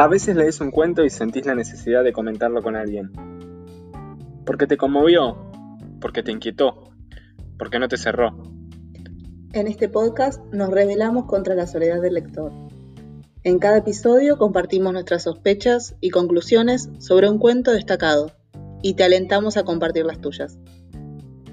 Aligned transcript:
A 0.00 0.06
veces 0.06 0.34
lees 0.34 0.62
un 0.62 0.70
cuento 0.70 1.04
y 1.04 1.10
sentís 1.10 1.44
la 1.44 1.54
necesidad 1.54 2.02
de 2.02 2.14
comentarlo 2.14 2.62
con 2.62 2.74
alguien. 2.74 3.12
Porque 4.46 4.66
te 4.66 4.78
conmovió, 4.78 5.36
porque 6.00 6.22
te 6.22 6.32
inquietó, 6.32 6.90
porque 7.58 7.78
no 7.78 7.86
te 7.86 7.98
cerró. 7.98 8.32
En 9.52 9.66
este 9.66 9.90
podcast 9.90 10.42
nos 10.54 10.70
revelamos 10.70 11.26
contra 11.26 11.54
la 11.54 11.66
soledad 11.66 12.00
del 12.00 12.14
lector. 12.14 12.50
En 13.42 13.58
cada 13.58 13.76
episodio 13.76 14.38
compartimos 14.38 14.94
nuestras 14.94 15.24
sospechas 15.24 15.94
y 16.00 16.08
conclusiones 16.08 16.88
sobre 16.98 17.28
un 17.28 17.38
cuento 17.38 17.70
destacado 17.70 18.32
y 18.80 18.94
te 18.94 19.04
alentamos 19.04 19.58
a 19.58 19.64
compartir 19.64 20.06
las 20.06 20.22
tuyas. 20.22 20.58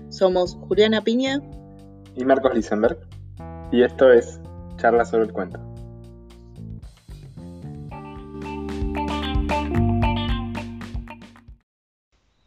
Somos 0.08 0.56
Juliana 0.56 1.04
Piña 1.04 1.42
Y 2.16 2.24
Marcos 2.24 2.54
Lisenberg. 2.56 2.98
Y 3.74 3.84
esto 3.84 4.10
es 4.10 4.40
Charla 4.78 5.04
sobre 5.04 5.26
el 5.26 5.34
cuento. 5.34 5.67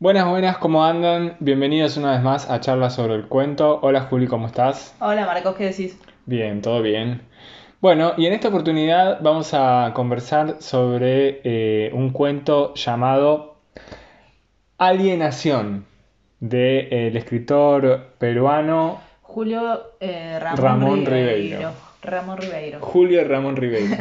Buenas, 0.03 0.27
buenas, 0.31 0.57
¿cómo 0.57 0.83
andan? 0.83 1.37
Bienvenidos 1.41 1.99
una 1.99 2.13
vez 2.13 2.23
más 2.23 2.49
a 2.49 2.59
Charla 2.59 2.89
sobre 2.89 3.17
el 3.17 3.27
cuento. 3.27 3.81
Hola 3.83 4.01
Juli, 4.01 4.27
¿cómo 4.27 4.47
estás? 4.47 4.97
Hola 4.99 5.27
Marcos, 5.27 5.55
¿qué 5.57 5.65
decís? 5.65 5.99
Bien, 6.25 6.63
todo 6.63 6.81
bien. 6.81 7.21
Bueno, 7.83 8.15
y 8.17 8.25
en 8.25 8.33
esta 8.33 8.49
oportunidad 8.49 9.21
vamos 9.21 9.53
a 9.53 9.93
conversar 9.93 10.57
sobre 10.63 11.43
eh, 11.45 11.91
un 11.93 12.15
cuento 12.15 12.73
llamado 12.73 13.59
Alienación 14.79 15.85
del 16.39 17.15
escritor 17.15 18.15
peruano 18.17 19.03
Julio 19.21 19.83
eh, 20.01 20.39
Ramón, 20.41 20.65
Ramón 20.65 21.05
Ribeiro. 21.05 21.35
Ribeiro. 21.35 21.73
Ramón 22.01 22.39
Ribeiro. 22.39 22.81
Julio 22.81 23.29
Ramón 23.29 23.57
Ribeiro. 23.57 23.97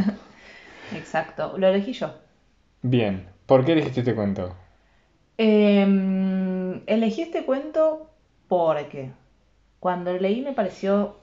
Exacto, 0.95 1.55
lo 1.57 1.67
elegí 1.67 1.91
yo. 1.91 2.13
Bien, 2.83 3.27
¿por 3.45 3.65
qué 3.65 3.73
elegiste 3.73 3.99
este 3.99 4.15
cuento? 4.15 4.55
Eh, 5.41 6.81
elegí 6.85 7.21
este 7.21 7.45
cuento 7.45 8.09
porque 8.49 9.11
cuando 9.79 10.11
lo 10.11 10.19
leí 10.19 10.41
me 10.41 10.51
pareció 10.51 11.15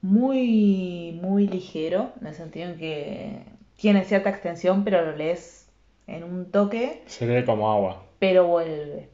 muy, 0.00 1.18
muy 1.20 1.46
ligero, 1.46 2.12
en 2.20 2.28
el 2.28 2.34
sentido 2.34 2.70
en 2.70 2.78
que 2.78 3.42
tiene 3.76 4.04
cierta 4.04 4.30
extensión, 4.30 4.84
pero 4.84 5.04
lo 5.04 5.14
lees 5.14 5.68
en 6.06 6.24
un 6.24 6.50
toque, 6.50 7.02
Se 7.06 7.26
lee 7.26 7.44
como 7.44 7.70
agua. 7.70 8.02
pero 8.18 8.46
vuelve. 8.46 9.10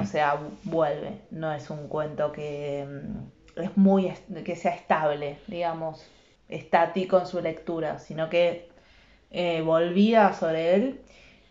O 0.00 0.04
sea, 0.04 0.38
vuelve. 0.62 1.22
No 1.32 1.52
es 1.52 1.68
un 1.68 1.88
cuento 1.88 2.30
que 2.30 2.86
mm, 2.86 3.60
es 3.60 3.76
muy 3.76 4.12
que 4.44 4.54
sea 4.54 4.72
estable, 4.72 5.38
digamos, 5.48 6.06
estático 6.48 7.18
en 7.18 7.26
su 7.26 7.40
lectura, 7.40 7.98
sino 7.98 8.30
que 8.30 8.68
eh, 9.32 9.62
volvía 9.62 10.32
sobre 10.32 10.74
él. 10.76 11.00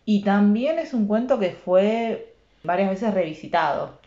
Y 0.06 0.24
también 0.24 0.80
es 0.80 0.94
un 0.94 1.08
cuento 1.08 1.40
que 1.40 1.52
fue 1.52 2.34
varias 2.64 2.90
veces 2.90 3.14
revisitado. 3.14 4.00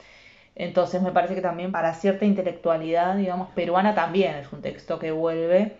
Entonces 0.54 1.02
me 1.02 1.12
parece 1.12 1.34
que 1.34 1.42
también 1.42 1.72
para 1.72 1.94
cierta 1.94 2.24
intelectualidad, 2.24 3.16
digamos, 3.16 3.50
peruana 3.50 3.94
también 3.94 4.36
es 4.36 4.52
un 4.52 4.62
texto 4.62 4.98
que 4.98 5.10
vuelve. 5.10 5.72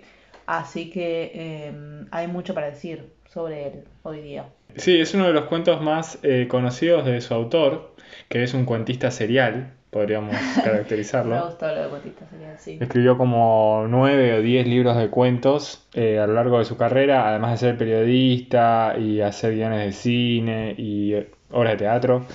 Así 0.47 0.91
que 0.91 1.33
eh, 1.35 1.73
hay 2.11 2.29
mucho 2.29 2.55
para 2.55 2.71
decir 2.71 3.11
sobre 3.33 3.69
él 3.69 3.85
hoy 4.03 4.21
día. 4.21 4.47
Sí, 4.77 5.01
es 5.01 5.15
uno 5.15 5.27
de 5.27 5.33
los 5.33 5.45
cuentos 5.45 5.81
más 5.81 6.19
eh, 6.23 6.47
conocidos 6.49 7.07
de 7.07 7.21
su 7.21 7.35
autor, 7.35 7.95
que 8.29 8.43
es 8.43 8.53
un 8.55 8.65
cuentista 8.65 9.11
serial, 9.11 9.73
podríamos 9.97 10.33
Me 10.57 10.63
caracterizarlo. 10.63 11.47
gustó 11.47 11.67
lo 11.69 11.83
de 11.85 11.89
cuentista 11.89 12.27
sería. 12.27 12.81
Escribió 12.81 13.17
como 13.17 13.87
nueve 13.89 14.35
o 14.35 14.43
diez 14.43 14.67
libros 14.67 14.97
de 14.97 15.09
cuentos 15.09 15.87
eh, 15.95 16.19
a 16.19 16.27
lo 16.27 16.35
largo 16.35 16.59
de 16.59 16.67
su 16.67 16.77
carrera, 16.77 17.29
además 17.29 17.53
de 17.53 17.57
ser 17.69 17.79
periodista 17.79 18.95
y 18.99 19.23
hacer 19.23 19.55
guiones 19.55 19.85
de 19.87 19.93
cine 19.93 20.75
y 20.77 21.15
eh, 21.15 21.31
obras 21.51 21.73
de 21.73 21.79
teatro. 21.79 22.27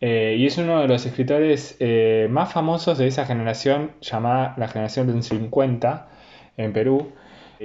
Eh, 0.00 0.36
y 0.38 0.46
es 0.46 0.56
uno 0.56 0.80
de 0.80 0.88
los 0.88 1.04
escritores 1.04 1.76
eh, 1.80 2.26
más 2.30 2.52
famosos 2.52 2.96
de 2.96 3.06
esa 3.08 3.26
generación 3.26 3.90
llamada 4.00 4.54
la 4.56 4.68
generación 4.68 5.08
del 5.08 5.22
50 5.22 6.08
en 6.56 6.72
Perú, 6.72 7.12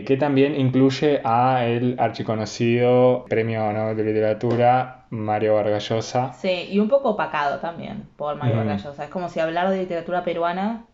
que 0.05 0.17
también 0.17 0.59
incluye 0.59 1.21
a 1.23 1.65
el 1.65 1.95
archiconocido 1.99 3.25
premio 3.29 3.71
Nobel 3.71 3.95
de 3.95 4.03
Literatura 4.03 5.04
Mario 5.09 5.55
Vargas 5.55 5.87
Llosa. 5.89 6.33
Sí, 6.33 6.67
y 6.71 6.79
un 6.79 6.87
poco 6.89 7.09
opacado 7.11 7.59
también 7.59 8.07
por 8.17 8.35
Mario 8.35 8.55
Mm. 8.55 8.59
Vargas 8.59 8.83
Llosa. 8.83 9.03
Es 9.05 9.09
como 9.09 9.29
si 9.29 9.39
hablar 9.39 9.69
de 9.69 9.77
literatura 9.79 10.23
peruana 10.23 10.85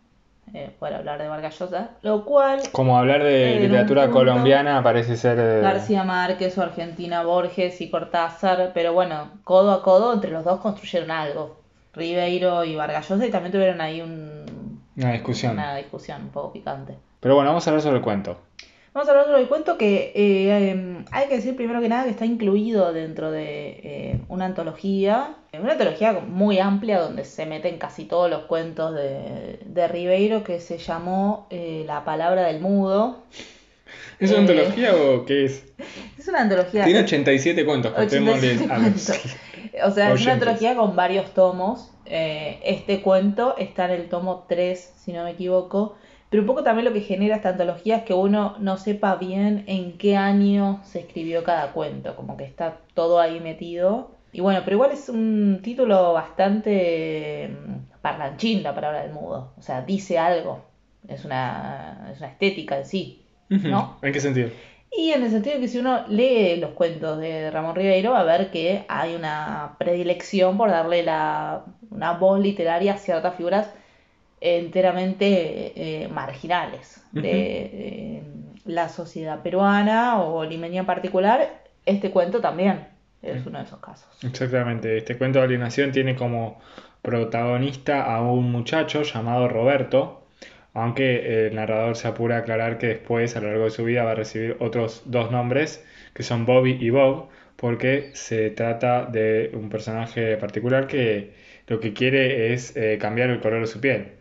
eh, 0.54 0.70
fuera 0.78 0.98
hablar 0.98 1.22
de 1.22 1.28
Vargas 1.28 1.58
Llosa, 1.58 1.90
lo 2.02 2.24
cual 2.24 2.60
Como 2.72 2.98
hablar 2.98 3.22
de 3.22 3.58
literatura 3.60 4.10
colombiana 4.10 4.82
parece 4.82 5.16
ser... 5.16 5.38
eh, 5.38 5.60
García 5.62 6.02
Márquez 6.04 6.58
o 6.58 6.62
Argentina 6.62 7.22
Borges 7.22 7.80
y 7.80 7.88
Cortázar, 7.90 8.72
pero 8.74 8.92
bueno, 8.92 9.30
codo 9.44 9.72
a 9.72 9.82
codo 9.82 10.12
entre 10.12 10.30
los 10.30 10.44
dos 10.44 10.60
construyeron 10.60 11.10
algo. 11.12 11.56
Ribeiro 11.94 12.64
y 12.64 12.74
Vargas 12.74 13.08
Llosa 13.08 13.26
y 13.26 13.30
también 13.30 13.52
tuvieron 13.52 13.80
ahí 13.80 14.00
un- 14.00 14.82
una 14.96 15.12
discusión. 15.12 15.52
una 15.52 15.76
discusión 15.76 16.22
un 16.22 16.28
poco 16.30 16.52
picante. 16.52 16.96
Pero 17.20 17.34
bueno, 17.36 17.50
vamos 17.50 17.66
a 17.66 17.70
hablar 17.70 17.82
sobre 17.82 17.96
el 17.98 18.02
cuento. 18.02 18.36
Vamos 18.94 19.08
a 19.08 19.12
hablar 19.12 19.26
sobre 19.26 19.40
el 19.40 19.48
cuento 19.48 19.78
que 19.78 20.12
eh, 20.14 20.70
em, 20.70 21.04
hay 21.12 21.28
que 21.28 21.36
decir 21.36 21.56
primero 21.56 21.80
que 21.80 21.88
nada 21.88 22.04
que 22.04 22.10
está 22.10 22.26
incluido 22.26 22.92
dentro 22.92 23.30
de 23.30 23.80
eh, 23.82 24.20
una 24.28 24.44
antología, 24.44 25.36
una 25.58 25.72
antología 25.72 26.12
muy 26.12 26.58
amplia 26.58 27.00
donde 27.00 27.24
se 27.24 27.46
meten 27.46 27.78
casi 27.78 28.04
todos 28.04 28.28
los 28.30 28.42
cuentos 28.44 28.94
de, 28.94 29.60
de 29.64 29.88
Ribeiro 29.88 30.44
que 30.44 30.60
se 30.60 30.76
llamó 30.76 31.46
eh, 31.50 31.84
La 31.86 32.04
palabra 32.04 32.42
del 32.42 32.60
mudo. 32.60 33.22
¿Es 34.18 34.30
una 34.30 34.40
Eh, 34.40 34.40
antología 34.40 34.94
o 34.94 35.24
qué 35.24 35.46
es? 35.46 35.64
Es 36.18 36.28
una 36.28 36.42
antología... 36.42 36.84
Tiene 36.84 37.00
87 37.00 37.64
cuentos, 37.64 37.92
contémosle 37.92 38.60
87 38.60 38.72
a 38.72 38.78
los-. 38.78 39.10
O 39.84 39.90
sea, 39.90 40.12
es 40.12 40.20
una 40.20 40.32
oyentes. 40.32 40.32
antología 40.34 40.76
con 40.76 40.94
varios 40.96 41.32
tomos. 41.32 41.90
Eh, 42.04 42.60
este 42.64 43.00
cuento 43.00 43.56
está 43.56 43.86
en 43.86 43.92
el 43.92 44.08
tomo 44.08 44.44
3, 44.48 44.92
si 45.02 45.12
no 45.12 45.24
me 45.24 45.30
equivoco. 45.30 45.96
Pero 46.32 46.44
un 46.44 46.46
poco 46.46 46.62
también 46.62 46.86
lo 46.86 46.94
que 46.94 47.02
genera 47.02 47.36
esta 47.36 47.50
antología 47.50 47.98
es 47.98 48.02
que 48.04 48.14
uno 48.14 48.56
no 48.58 48.78
sepa 48.78 49.16
bien 49.16 49.64
en 49.66 49.98
qué 49.98 50.16
año 50.16 50.80
se 50.82 51.00
escribió 51.00 51.44
cada 51.44 51.72
cuento. 51.72 52.16
Como 52.16 52.38
que 52.38 52.44
está 52.44 52.78
todo 52.94 53.20
ahí 53.20 53.38
metido. 53.38 54.12
Y 54.32 54.40
bueno, 54.40 54.62
pero 54.64 54.76
igual 54.76 54.92
es 54.92 55.10
un 55.10 55.60
título 55.62 56.14
bastante 56.14 57.50
mm, 57.50 58.00
parlanchín, 58.00 58.62
la 58.62 58.74
palabra 58.74 59.02
del 59.02 59.12
mudo. 59.12 59.52
O 59.58 59.60
sea, 59.60 59.82
dice 59.82 60.18
algo. 60.18 60.64
Es 61.06 61.26
una, 61.26 62.08
es 62.10 62.18
una 62.20 62.28
estética 62.28 62.78
en 62.78 62.86
sí. 62.86 63.26
¿No? 63.50 63.98
¿En 64.00 64.10
qué 64.14 64.20
sentido? 64.20 64.48
Y 64.90 65.10
en 65.10 65.24
el 65.24 65.30
sentido 65.30 65.60
que 65.60 65.68
si 65.68 65.76
uno 65.76 66.06
lee 66.08 66.56
los 66.56 66.70
cuentos 66.70 67.18
de 67.18 67.50
Ramón 67.50 67.76
Ribeiro, 67.76 68.12
va 68.12 68.20
a 68.20 68.24
ver 68.24 68.50
que 68.50 68.86
hay 68.88 69.14
una 69.14 69.76
predilección 69.78 70.56
por 70.56 70.70
darle 70.70 71.02
la, 71.02 71.66
una 71.90 72.12
voz 72.14 72.40
literaria 72.40 72.94
a 72.94 72.96
ciertas 72.96 73.34
figuras 73.34 73.68
enteramente 74.42 76.02
eh, 76.04 76.08
marginales 76.08 77.02
de 77.12 78.22
la 78.64 78.88
sociedad 78.88 79.42
peruana 79.42 80.20
o 80.20 80.44
limeña 80.44 80.80
en 80.80 80.86
particular. 80.86 81.62
Este 81.86 82.10
cuento 82.10 82.40
también 82.40 82.86
es 83.22 83.46
uno 83.46 83.58
de 83.58 83.64
esos 83.64 83.80
casos. 83.80 84.08
Exactamente. 84.24 84.96
Este 84.96 85.16
cuento 85.16 85.38
de 85.38 85.46
alienación 85.46 85.92
tiene 85.92 86.16
como 86.16 86.60
protagonista 87.02 88.14
a 88.14 88.22
un 88.22 88.50
muchacho 88.50 89.02
llamado 89.02 89.48
Roberto, 89.48 90.26
aunque 90.74 91.46
el 91.46 91.54
narrador 91.54 91.96
se 91.96 92.08
apura 92.08 92.36
a 92.36 92.38
aclarar 92.40 92.78
que 92.78 92.88
después, 92.88 93.36
a 93.36 93.40
lo 93.40 93.48
largo 93.48 93.64
de 93.64 93.70
su 93.70 93.84
vida, 93.84 94.04
va 94.04 94.12
a 94.12 94.14
recibir 94.14 94.56
otros 94.60 95.02
dos 95.06 95.30
nombres, 95.30 95.84
que 96.14 96.22
son 96.22 96.46
Bobby 96.46 96.78
y 96.80 96.90
Bob, 96.90 97.28
porque 97.56 98.10
se 98.14 98.50
trata 98.50 99.04
de 99.06 99.50
un 99.54 99.68
personaje 99.68 100.36
particular 100.36 100.86
que 100.86 101.34
lo 101.66 101.80
que 101.80 101.92
quiere 101.92 102.52
es 102.52 102.76
eh, 102.76 102.98
cambiar 103.00 103.30
el 103.30 103.40
color 103.40 103.60
de 103.60 103.66
su 103.66 103.80
piel. 103.80 104.12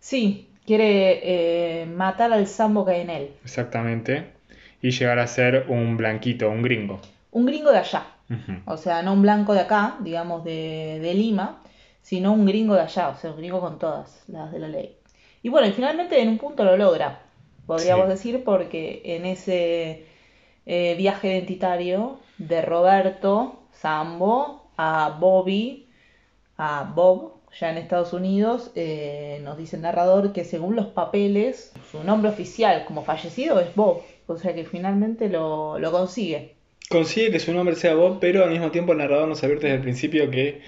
Sí, 0.00 0.48
quiere 0.66 1.20
eh, 1.82 1.86
matar 1.86 2.32
al 2.32 2.46
sambo 2.46 2.84
que 2.84 2.92
hay 2.92 3.00
en 3.02 3.10
él. 3.10 3.30
Exactamente. 3.44 4.32
Y 4.82 4.90
llegar 4.90 5.18
a 5.18 5.26
ser 5.26 5.66
un 5.68 5.96
blanquito, 5.96 6.48
un 6.50 6.62
gringo. 6.62 7.00
Un 7.32 7.46
gringo 7.46 7.70
de 7.70 7.78
allá. 7.78 8.06
O 8.64 8.76
sea, 8.76 9.02
no 9.02 9.12
un 9.12 9.22
blanco 9.22 9.54
de 9.54 9.60
acá, 9.60 9.96
digamos 10.00 10.44
de, 10.44 11.00
de 11.02 11.14
Lima, 11.14 11.62
sino 12.00 12.32
un 12.32 12.46
gringo 12.46 12.74
de 12.74 12.82
allá, 12.82 13.08
o 13.08 13.16
sea, 13.16 13.30
un 13.32 13.36
gringo 13.38 13.60
con 13.60 13.78
todas 13.80 14.22
las 14.28 14.52
de 14.52 14.58
la 14.60 14.68
ley. 14.68 14.96
Y 15.42 15.48
bueno, 15.48 15.66
y 15.66 15.72
finalmente 15.72 16.20
en 16.22 16.28
un 16.28 16.38
punto 16.38 16.64
lo 16.64 16.76
logra, 16.76 17.22
podríamos 17.66 18.04
Sí. 18.06 18.10
decir, 18.10 18.44
porque 18.44 19.02
en 19.04 19.26
ese 19.26 20.06
eh, 20.66 20.94
viaje 20.96 21.32
identitario 21.32 22.20
de 22.38 22.62
Roberto 22.62 23.64
Sambo 23.72 24.70
a 24.76 25.16
Bobby, 25.18 25.88
a 26.56 26.84
Bob, 26.94 27.32
ya 27.58 27.70
en 27.70 27.78
Estados 27.78 28.12
Unidos, 28.12 28.70
eh, 28.74 29.40
nos 29.42 29.56
dice 29.56 29.76
el 29.76 29.82
narrador 29.82 30.32
que 30.32 30.44
según 30.44 30.76
los 30.76 30.86
papeles, 30.86 31.72
su 31.90 32.04
nombre 32.04 32.30
oficial 32.30 32.84
como 32.86 33.04
fallecido 33.04 33.60
es 33.60 33.74
Bob, 33.74 34.02
o 34.26 34.36
sea 34.36 34.54
que 34.54 34.64
finalmente 34.64 35.28
lo, 35.28 35.78
lo 35.78 35.90
consigue. 35.90 36.54
Consigue 36.88 37.30
que 37.30 37.38
su 37.38 37.52
nombre 37.52 37.76
sea 37.76 37.94
Bob, 37.94 38.18
pero 38.20 38.44
al 38.44 38.50
mismo 38.50 38.70
tiempo 38.70 38.92
el 38.92 38.98
narrador 38.98 39.28
nos 39.28 39.42
advierte 39.42 39.66
desde 39.66 39.76
el 39.76 39.82
principio 39.82 40.30
que 40.30 40.60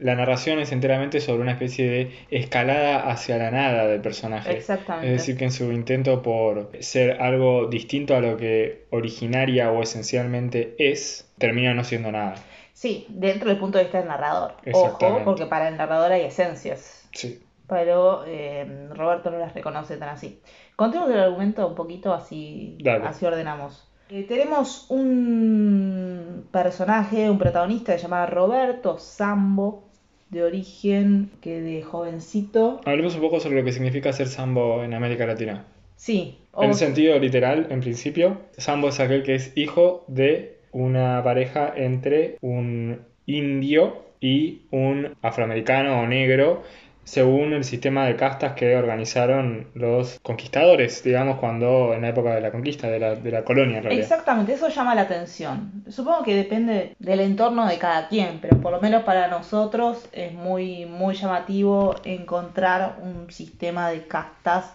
la 0.00 0.14
narración 0.14 0.58
es 0.58 0.72
enteramente 0.72 1.20
sobre 1.20 1.42
una 1.42 1.52
especie 1.52 1.88
de 1.88 2.10
escalada 2.30 3.10
hacia 3.10 3.36
la 3.36 3.50
nada 3.50 3.86
del 3.86 4.00
personaje. 4.00 4.52
Exactamente. 4.52 5.06
Es 5.06 5.20
decir, 5.20 5.36
que 5.36 5.44
en 5.44 5.52
su 5.52 5.70
intento 5.72 6.22
por 6.22 6.70
ser 6.80 7.20
algo 7.20 7.66
distinto 7.66 8.16
a 8.16 8.20
lo 8.20 8.36
que 8.36 8.84
originaria 8.90 9.70
o 9.70 9.82
esencialmente 9.82 10.74
es, 10.78 11.30
termina 11.38 11.74
no 11.74 11.84
siendo 11.84 12.10
nada. 12.10 12.34
Sí, 12.80 13.04
dentro 13.10 13.50
del 13.50 13.58
punto 13.58 13.76
de 13.76 13.84
vista 13.84 13.98
del 13.98 14.08
narrador. 14.08 14.54
Ojo, 14.72 15.20
porque 15.22 15.44
para 15.44 15.68
el 15.68 15.76
narrador 15.76 16.12
hay 16.12 16.22
esencias. 16.22 17.06
Sí. 17.12 17.38
Pero 17.68 18.24
eh, 18.26 18.88
Roberto 18.94 19.30
no 19.30 19.36
las 19.36 19.52
reconoce 19.52 19.98
tan 19.98 20.08
así. 20.08 20.40
Contemos 20.76 21.10
el 21.10 21.18
argumento 21.20 21.66
un 21.68 21.74
poquito 21.74 22.14
así, 22.14 22.78
Dale. 22.82 23.04
así 23.06 23.26
ordenamos. 23.26 23.86
Eh, 24.08 24.24
tenemos 24.26 24.86
un 24.90 26.46
personaje, 26.50 27.28
un 27.28 27.36
protagonista 27.38 27.92
que 27.92 27.98
se 27.98 28.04
llama 28.04 28.24
Roberto 28.24 28.96
Sambo, 28.98 29.84
de 30.30 30.42
origen 30.42 31.30
que 31.42 31.60
de 31.60 31.82
jovencito. 31.82 32.80
Hablemos 32.86 33.14
un 33.14 33.20
poco 33.20 33.40
sobre 33.40 33.56
lo 33.58 33.64
que 33.64 33.72
significa 33.72 34.10
ser 34.14 34.28
sambo 34.28 34.82
en 34.82 34.94
América 34.94 35.26
Latina. 35.26 35.66
Sí, 35.96 36.38
En 36.58 36.70
o- 36.70 36.74
sentido 36.74 37.18
literal, 37.18 37.66
en 37.68 37.80
principio, 37.80 38.38
sambo 38.56 38.88
es 38.88 39.00
aquel 39.00 39.22
que 39.22 39.34
es 39.34 39.52
hijo 39.54 40.02
de 40.08 40.59
una 40.72 41.22
pareja 41.22 41.72
entre 41.76 42.38
un 42.40 43.00
indio 43.26 44.04
y 44.20 44.62
un 44.70 45.16
afroamericano 45.22 46.00
o 46.00 46.06
negro, 46.06 46.62
según 47.04 47.54
el 47.54 47.64
sistema 47.64 48.06
de 48.06 48.14
castas 48.14 48.52
que 48.52 48.76
organizaron 48.76 49.66
los 49.74 50.20
conquistadores, 50.20 51.02
digamos, 51.02 51.38
cuando 51.38 51.94
en 51.94 52.02
la 52.02 52.10
época 52.10 52.34
de 52.34 52.40
la 52.40 52.52
conquista, 52.52 52.88
de 52.88 53.00
la, 53.00 53.14
de 53.16 53.30
la 53.30 53.42
colonia 53.42 53.78
en 53.78 53.84
realidad. 53.84 54.04
Exactamente, 54.04 54.52
eso 54.52 54.68
llama 54.68 54.94
la 54.94 55.02
atención. 55.02 55.82
Supongo 55.88 56.22
que 56.22 56.36
depende 56.36 56.94
del 56.98 57.20
entorno 57.20 57.66
de 57.66 57.78
cada 57.78 58.06
quien, 58.08 58.38
pero 58.40 58.60
por 58.60 58.72
lo 58.72 58.80
menos 58.80 59.02
para 59.02 59.28
nosotros 59.28 60.08
es 60.12 60.32
muy, 60.34 60.86
muy 60.86 61.14
llamativo 61.14 61.96
encontrar 62.04 62.98
un 63.02 63.30
sistema 63.32 63.90
de 63.90 64.06
castas 64.06 64.72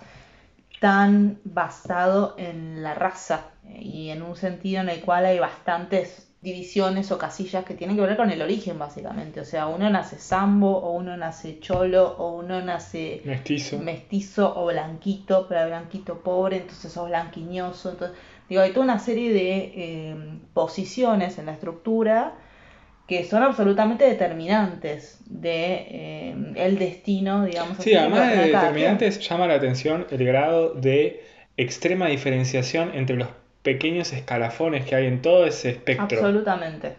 tan 0.85 1.39
basado 1.43 2.35
en 2.37 2.83
la 2.83 2.93
raza 2.93 3.47
eh, 3.63 3.79
y 3.81 4.09
en 4.11 4.21
un 4.21 4.35
sentido 4.35 4.81
en 4.81 4.89
el 4.89 5.01
cual 5.01 5.25
hay 5.25 5.39
bastantes 5.39 6.31
divisiones 6.43 7.11
o 7.11 7.17
casillas 7.17 7.65
que 7.65 7.73
tienen 7.73 7.95
que 7.95 8.03
ver 8.03 8.15
con 8.15 8.29
el 8.29 8.39
origen 8.39 8.77
básicamente. 8.77 9.39
O 9.39 9.45
sea, 9.45 9.65
uno 9.65 9.89
nace 9.89 10.19
sambo 10.19 10.77
o 10.77 10.91
uno 10.91 11.17
nace 11.17 11.59
cholo 11.59 12.15
o 12.19 12.35
uno 12.35 12.61
nace 12.61 13.23
Mestizo. 13.25 13.79
mestizo 13.79 14.53
o 14.55 14.67
blanquito, 14.67 15.47
pero 15.49 15.65
blanquito 15.65 16.19
pobre, 16.19 16.57
entonces 16.57 16.91
sos 16.91 17.07
blanquiñoso. 17.07 17.89
Entonces, 17.89 18.15
digo, 18.47 18.61
hay 18.61 18.69
toda 18.69 18.83
una 18.83 18.99
serie 18.99 19.33
de 19.33 19.71
eh, 19.75 20.39
posiciones 20.53 21.39
en 21.39 21.47
la 21.47 21.53
estructura 21.53 22.35
que 23.07 23.23
son 23.23 23.43
absolutamente 23.43 24.05
determinantes 24.05 25.19
de 25.25 25.73
eh, 25.89 26.35
el 26.55 26.79
destino, 26.79 27.45
digamos 27.45 27.77
Sí, 27.77 27.93
así, 27.93 27.95
además 27.95 28.31
de 28.31 28.45
determinantes, 28.45 29.19
llama 29.27 29.47
la 29.47 29.55
atención 29.55 30.07
el 30.09 30.25
grado 30.25 30.73
de 30.73 31.23
extrema 31.57 32.07
diferenciación 32.07 32.91
entre 32.95 33.15
los 33.15 33.27
pequeños 33.61 34.11
escalafones 34.13 34.85
que 34.85 34.95
hay 34.95 35.05
en 35.07 35.21
todo 35.21 35.45
ese 35.45 35.69
espectro. 35.71 36.17
Absolutamente. 36.17 36.93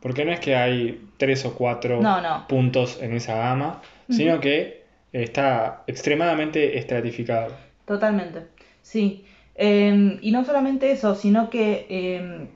Porque 0.00 0.24
no 0.24 0.32
es 0.32 0.40
que 0.40 0.56
hay 0.56 1.08
tres 1.18 1.44
o 1.44 1.54
cuatro 1.54 2.00
No, 2.00 2.20
no. 2.20 2.46
puntos 2.48 2.98
en 3.02 3.12
esa 3.14 3.36
gama, 3.36 3.82
sino 4.08 4.40
que 4.40 4.84
está 5.12 5.82
extremadamente 5.86 6.78
estratificado. 6.78 7.52
Totalmente, 7.84 8.44
sí. 8.82 9.24
Eh, 9.56 10.18
y 10.22 10.30
no 10.32 10.44
solamente 10.44 10.90
eso, 10.90 11.14
sino 11.14 11.50
que 11.50 11.86
eh, 11.90 12.48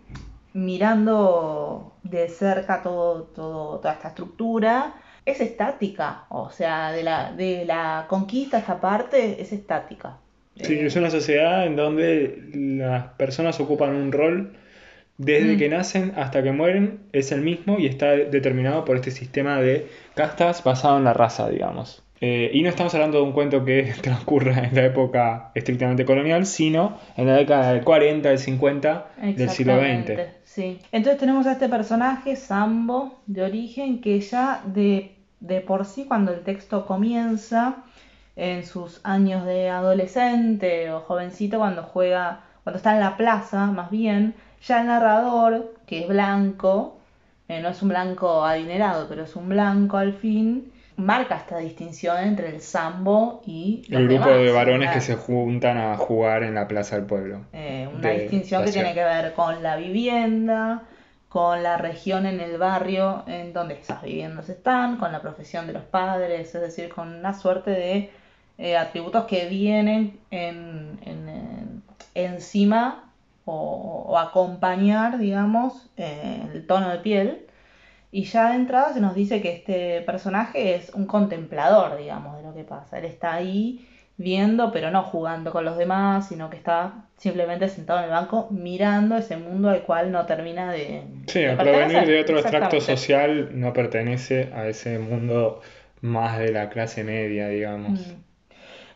mirando 0.54 1.93
de 2.04 2.28
cerca 2.28 2.82
todo, 2.82 3.24
todo, 3.24 3.80
toda 3.80 3.94
esta 3.94 4.08
estructura, 4.08 4.94
es 5.24 5.40
estática. 5.40 6.26
O 6.30 6.50
sea, 6.50 6.92
de 6.92 7.02
la, 7.02 7.32
de 7.32 7.64
la 7.66 8.06
conquista 8.08 8.58
esta 8.58 8.80
parte 8.80 9.40
es 9.42 9.52
estática. 9.52 10.20
Sí, 10.62 10.74
Eh, 10.74 10.86
es 10.86 10.96
una 10.96 11.10
sociedad 11.10 11.66
en 11.66 11.76
donde 11.76 12.48
las 12.54 13.08
personas 13.14 13.60
ocupan 13.60 13.94
un 13.94 14.12
rol 14.12 14.56
desde 15.18 15.56
Mm. 15.56 15.58
que 15.58 15.70
nacen 15.70 16.14
hasta 16.16 16.42
que 16.44 16.52
mueren, 16.52 17.08
es 17.12 17.32
el 17.32 17.42
mismo 17.42 17.78
y 17.80 17.86
está 17.88 18.12
determinado 18.12 18.84
por 18.86 18.96
este 18.96 19.12
sistema 19.12 19.60
de 19.62 19.90
castas 20.14 20.64
basado 20.64 20.98
en 20.98 21.04
la 21.04 21.14
raza, 21.14 21.50
digamos. 21.50 22.03
Eh, 22.26 22.50
y 22.54 22.62
no 22.62 22.70
estamos 22.70 22.94
hablando 22.94 23.18
de 23.18 23.24
un 23.24 23.32
cuento 23.32 23.66
que 23.66 23.92
transcurra 24.02 24.64
en 24.64 24.74
la 24.74 24.86
época 24.86 25.50
estrictamente 25.54 26.06
colonial, 26.06 26.46
sino 26.46 26.96
en 27.18 27.26
la 27.26 27.34
década 27.34 27.74
del 27.74 27.84
40, 27.84 28.30
del 28.30 28.38
50 28.38 29.06
del 29.36 29.50
siglo 29.50 29.78
XX. 29.78 30.20
Sí. 30.44 30.80
Entonces 30.90 31.20
tenemos 31.20 31.46
a 31.46 31.52
este 31.52 31.68
personaje, 31.68 32.36
Sambo, 32.36 33.20
de 33.26 33.42
origen, 33.42 34.00
que 34.00 34.18
ya 34.20 34.62
de, 34.64 35.16
de 35.40 35.60
por 35.60 35.84
sí, 35.84 36.06
cuando 36.06 36.32
el 36.32 36.40
texto 36.40 36.86
comienza, 36.86 37.84
en 38.36 38.64
sus 38.64 39.00
años 39.04 39.44
de 39.44 39.68
adolescente 39.68 40.90
o 40.92 41.00
jovencito, 41.00 41.58
cuando 41.58 41.82
juega, 41.82 42.40
cuando 42.62 42.78
está 42.78 42.94
en 42.94 43.00
la 43.00 43.18
plaza, 43.18 43.66
más 43.66 43.90
bien, 43.90 44.34
ya 44.66 44.80
el 44.80 44.86
narrador, 44.86 45.74
que 45.86 46.00
es 46.00 46.08
blanco, 46.08 46.96
eh, 47.48 47.60
no 47.60 47.68
es 47.68 47.82
un 47.82 47.90
blanco 47.90 48.46
adinerado, 48.46 49.08
pero 49.10 49.24
es 49.24 49.36
un 49.36 49.50
blanco 49.50 49.98
al 49.98 50.14
fin, 50.14 50.72
marca 50.96 51.36
esta 51.36 51.58
distinción 51.58 52.18
entre 52.18 52.48
el 52.50 52.60
sambo 52.60 53.42
y 53.46 53.84
los 53.88 54.00
El 54.00 54.08
grupo 54.08 54.26
demás, 54.28 54.42
de 54.44 54.52
varones 54.52 54.90
que 54.90 55.00
se 55.00 55.16
juntan 55.16 55.76
a 55.78 55.96
jugar 55.96 56.42
en 56.42 56.54
la 56.54 56.68
Plaza 56.68 56.96
del 56.96 57.06
Pueblo. 57.06 57.40
Eh, 57.52 57.88
una 57.92 58.08
de 58.10 58.20
distinción 58.20 58.64
que 58.64 58.72
tiene 58.72 58.94
que 58.94 59.04
ver 59.04 59.32
con 59.34 59.62
la 59.62 59.76
vivienda, 59.76 60.82
con 61.28 61.62
la 61.62 61.76
región 61.78 62.26
en 62.26 62.40
el 62.40 62.58
barrio 62.58 63.24
en 63.26 63.52
donde 63.52 63.74
esas 63.74 64.02
viviendas 64.02 64.48
están, 64.48 64.96
con 64.98 65.10
la 65.12 65.20
profesión 65.20 65.66
de 65.66 65.72
los 65.72 65.82
padres, 65.82 66.54
es 66.54 66.60
decir, 66.60 66.88
con 66.88 67.12
una 67.12 67.34
suerte 67.34 67.70
de 67.70 68.10
eh, 68.58 68.76
atributos 68.76 69.24
que 69.24 69.46
vienen 69.48 70.18
en, 70.30 70.98
en, 71.04 71.28
en- 71.28 71.82
encima 72.14 73.10
o, 73.44 74.04
o 74.08 74.18
acompañar, 74.18 75.18
digamos, 75.18 75.90
eh, 75.96 76.42
el 76.54 76.66
tono 76.66 76.88
de 76.90 76.98
piel. 76.98 77.43
Y 78.14 78.22
ya 78.26 78.50
de 78.50 78.54
entrada 78.54 78.92
se 78.92 79.00
nos 79.00 79.16
dice 79.16 79.42
que 79.42 79.50
este 79.50 80.00
personaje 80.02 80.76
es 80.76 80.90
un 80.90 81.04
contemplador, 81.04 81.98
digamos, 81.98 82.36
de 82.36 82.44
lo 82.44 82.54
que 82.54 82.62
pasa. 82.62 82.96
Él 83.00 83.06
está 83.06 83.34
ahí 83.34 83.88
viendo, 84.16 84.70
pero 84.70 84.92
no 84.92 85.02
jugando 85.02 85.50
con 85.50 85.64
los 85.64 85.76
demás, 85.76 86.28
sino 86.28 86.48
que 86.48 86.56
está 86.56 87.06
simplemente 87.16 87.68
sentado 87.68 87.98
en 87.98 88.04
el 88.04 88.10
banco 88.12 88.46
mirando 88.52 89.16
ese 89.16 89.36
mundo 89.36 89.68
al 89.68 89.82
cual 89.82 90.12
no 90.12 90.26
termina 90.26 90.70
de... 90.70 91.02
Sí, 91.26 91.40
de 91.40 91.56
provenir 91.56 92.06
de 92.06 92.20
otro 92.20 92.38
extracto 92.38 92.80
social 92.80 93.50
no 93.52 93.72
pertenece 93.72 94.48
a 94.54 94.68
ese 94.68 95.00
mundo 95.00 95.60
más 96.00 96.38
de 96.38 96.52
la 96.52 96.70
clase 96.70 97.02
media, 97.02 97.48
digamos. 97.48 97.98
Mm. 97.98 98.22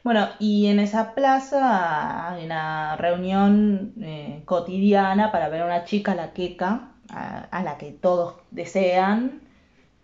Bueno, 0.05 0.29
y 0.39 0.69
en 0.69 0.79
esa 0.79 1.17
plaza 1.17 2.35
hay 2.35 2.45
una 2.45 2.95
reunión 2.95 3.95
eh, 4.01 4.43
cotidiana 4.45 5.33
para 5.33 5.49
ver 5.49 5.63
a 5.63 5.67
una 5.67 5.83
chica, 5.83 6.15
la 6.15 6.33
queca, 6.33 6.93
a, 7.11 7.41
a 7.51 7.63
la 7.63 7.79
que 7.79 7.93
todos 7.93 8.35
desean, 8.51 9.41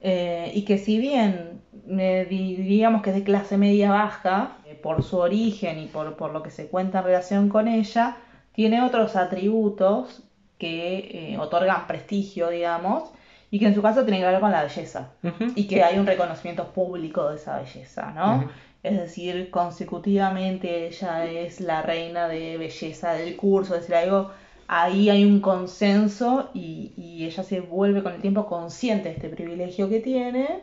eh, 0.01 0.51
y 0.55 0.63
que 0.65 0.79
si 0.79 0.99
bien 0.99 1.61
eh, 1.89 2.27
di- 2.29 2.57
diríamos 2.57 3.03
que 3.03 3.11
es 3.11 3.17
de 3.17 3.25
clase 3.25 3.57
media 3.57 3.91
baja, 3.91 4.59
eh, 4.67 4.75
por 4.75 5.03
su 5.03 5.19
origen 5.19 5.79
y 5.79 5.87
por, 5.87 6.17
por 6.17 6.33
lo 6.33 6.43
que 6.43 6.51
se 6.51 6.69
cuenta 6.69 6.99
en 6.99 7.05
relación 7.05 7.49
con 7.49 7.69
ella, 7.69 8.17
tiene 8.53 8.83
otros 8.83 9.17
atributos 9.17 10.23
que 10.59 11.37
otorgan 11.39 11.87
prestigio, 11.87 12.49
digamos, 12.49 13.13
y 13.51 13.59
que 13.59 13.67
en 13.67 13.75
su 13.75 13.83
caso 13.83 14.05
tienen 14.05 14.21
que 14.23 14.27
ver 14.27 14.41
con 14.41 14.51
la 14.53 14.63
belleza. 14.63 15.11
Y 15.55 15.65
que 15.67 15.83
hay 15.83 15.99
un 15.99 16.07
reconocimiento 16.07 16.73
público 16.73 17.29
de 17.29 17.37
esa 17.37 17.59
belleza, 17.59 18.13
¿no? 18.13 18.49
Es 18.83 18.97
decir, 18.99 19.51
consecutivamente 19.51 20.87
ella 20.87 21.25
es 21.27 21.61
la 21.61 21.83
reina 21.83 22.29
de 22.29 22.57
belleza 22.59 23.13
del 23.13 23.37
curso, 23.37 23.75
es 23.75 23.81
decir, 23.83 23.95
algo, 23.97 24.31
ahí 24.69 25.11
hay 25.11 25.25
un 25.25 25.41
consenso 25.41 26.51
y, 26.55 26.93
ella 27.25 27.43
se 27.43 27.61
vuelve 27.61 28.03
con 28.03 28.13
el 28.13 28.21
tiempo 28.21 28.47
consciente 28.47 29.09
de 29.09 29.15
este 29.15 29.29
privilegio 29.31 29.89
que 29.89 30.01
tiene 30.01 30.61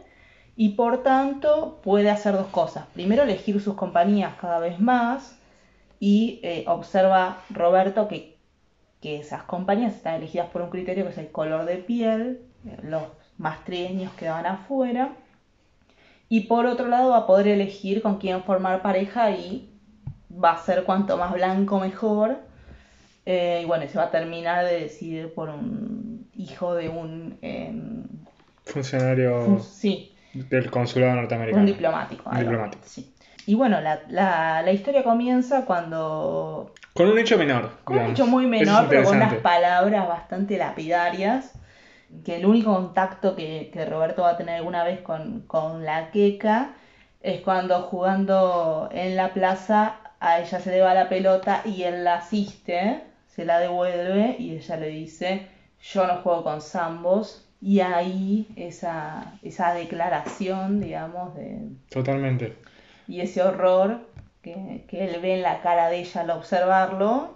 y 0.55 0.69
por 0.69 1.01
tanto 1.01 1.79
puede 1.83 2.09
hacer 2.09 2.33
dos 2.33 2.47
cosas. 2.47 2.85
Primero, 2.93 3.23
elegir 3.23 3.59
sus 3.61 3.73
compañías 3.73 4.35
cada 4.39 4.59
vez 4.59 4.79
más 4.79 5.39
y 5.99 6.39
eh, 6.43 6.65
observa 6.67 7.37
Roberto 7.49 8.07
que, 8.07 8.37
que 9.01 9.17
esas 9.17 9.43
compañías 9.43 9.95
están 9.95 10.15
elegidas 10.15 10.49
por 10.49 10.61
un 10.61 10.69
criterio 10.69 11.05
que 11.05 11.11
es 11.11 11.17
el 11.17 11.31
color 11.31 11.65
de 11.65 11.77
piel, 11.77 12.41
eh, 12.67 12.77
los 12.83 13.03
más 13.37 13.63
trigueños 13.65 14.11
quedan 14.13 14.45
afuera. 14.45 15.15
Y 16.29 16.41
por 16.41 16.65
otro 16.65 16.87
lado 16.87 17.09
va 17.09 17.17
a 17.17 17.27
poder 17.27 17.47
elegir 17.47 18.01
con 18.01 18.17
quién 18.17 18.43
formar 18.43 18.81
pareja 18.81 19.31
y 19.31 19.69
va 20.31 20.51
a 20.51 20.57
ser 20.57 20.83
cuanto 20.83 21.17
más 21.17 21.33
blanco 21.33 21.79
mejor. 21.79 22.50
Eh, 23.33 23.61
y 23.63 23.65
bueno, 23.65 23.87
se 23.87 23.97
va 23.97 24.05
a 24.05 24.11
terminar 24.11 24.65
de 24.65 24.81
decidir 24.81 25.33
por 25.33 25.47
un 25.49 26.27
hijo 26.35 26.75
de 26.75 26.89
un... 26.89 27.37
em, 27.41 28.03
Funcionario 28.65 29.45
fun- 29.45 29.61
sí, 29.63 30.13
del 30.33 30.69
consulado 30.69 31.15
norteamericano. 31.15 31.61
un 31.61 31.65
diplomático. 31.67 32.29
Un 32.29 32.39
diplomático. 32.39 32.83
sí. 32.85 33.13
Y 33.45 33.55
bueno, 33.55 33.79
la, 33.81 34.01
la- 34.09 34.61
la 34.61 34.71
historia 34.71 35.03
comienza 35.03 35.65
cuando... 35.65 36.73
Con 36.93 37.07
un 37.07 37.17
hecho 37.17 37.37
menor. 37.37 37.69
Con 37.85 37.95
un 37.95 37.99
digamos. 38.03 38.19
hecho 38.19 38.27
muy 38.27 38.43
es 38.43 38.49
menor, 38.49 38.85
pero 38.89 39.03
con 39.03 39.15
unas 39.17 39.35
palabras 39.35 40.07
bastante 40.07 40.57
lapidarias. 40.57 41.53
que 42.25 42.35
el 42.35 42.45
único 42.45 42.73
contacto 42.73 43.35
que, 43.35 43.69
que 43.73 43.85
Roberto 43.85 44.23
va 44.23 44.31
a 44.31 44.37
tener 44.37 44.57
alguna 44.57 44.83
vez 44.83 44.99
con, 44.99 45.41
con 45.47 45.85
la 45.85 46.11
queca 46.11 46.71
es 47.21 47.39
cuando 47.41 47.81
jugando 47.83 48.89
en 48.91 49.15
la 49.15 49.33
plaza 49.33 49.95
a 50.19 50.39
ella 50.41 50.59
se 50.59 50.69
le 50.71 50.81
va 50.81 50.93
la 50.93 51.07
pelota 51.09 51.61
y 51.65 51.83
él 51.83 52.03
la 52.03 52.15
asiste, 52.15 53.01
se 53.35 53.45
la 53.45 53.59
devuelve 53.59 54.35
y 54.39 54.55
ella 54.55 54.77
le 54.77 54.87
dice, 54.89 55.47
yo 55.81 56.05
no 56.07 56.17
juego 56.17 56.43
con 56.43 56.61
zambos. 56.61 57.47
Y 57.63 57.79
ahí 57.81 58.47
esa, 58.55 59.33
esa 59.43 59.73
declaración, 59.75 60.79
digamos, 60.81 61.35
de... 61.35 61.59
Totalmente. 61.89 62.55
Y 63.07 63.21
ese 63.21 63.43
horror 63.43 63.99
que, 64.41 64.83
que 64.87 65.05
él 65.05 65.21
ve 65.21 65.35
en 65.35 65.43
la 65.43 65.61
cara 65.61 65.89
de 65.89 65.99
ella 65.99 66.21
al 66.21 66.31
observarlo. 66.31 67.35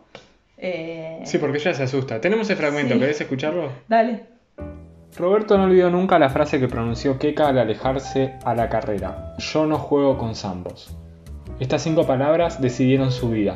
eh, 0.57 1.21
Sí, 1.25 1.37
porque 1.37 1.59
ella 1.59 1.73
se 1.75 1.83
asusta. 1.83 2.19
Tenemos 2.21 2.47
ese 2.49 2.55
fragmento, 2.55 2.95
Sí. 2.95 2.99
¿querés 2.99 3.21
escucharlo? 3.21 3.69
Dale. 3.87 4.23
Roberto 5.17 5.57
no 5.57 5.65
olvidó 5.65 5.89
nunca 5.91 6.17
la 6.19 6.29
frase 6.29 6.59
que 6.59 6.67
pronunció 6.67 7.17
Keka 7.19 7.47
al 7.49 7.59
alejarse 7.59 8.33
a 8.43 8.53
la 8.55 8.67
carrera. 8.67 9.35
Yo 9.37 9.65
no 9.67 9.77
juego 9.77 10.17
con 10.17 10.35
zambos. 10.35 10.93
Estas 11.59 11.83
cinco 11.83 12.05
palabras 12.05 12.59
decidieron 12.59 13.11
su 13.11 13.29
vida. 13.29 13.53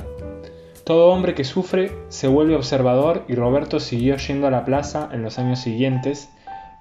Todo 0.84 1.12
hombre 1.12 1.36
que 1.36 1.44
sufre 1.44 1.92
se 2.10 2.28
vuelve 2.28 2.56
observador 2.56 3.24
y 3.28 3.36
Roberto 3.36 3.80
siguió 3.80 4.18
yendo 4.18 4.48
a 4.48 4.52
la 4.52 4.66
plaza 4.66 5.10
en 5.12 5.22
los 5.22 5.38
años 5.38 5.60
siguientes, 5.60 6.30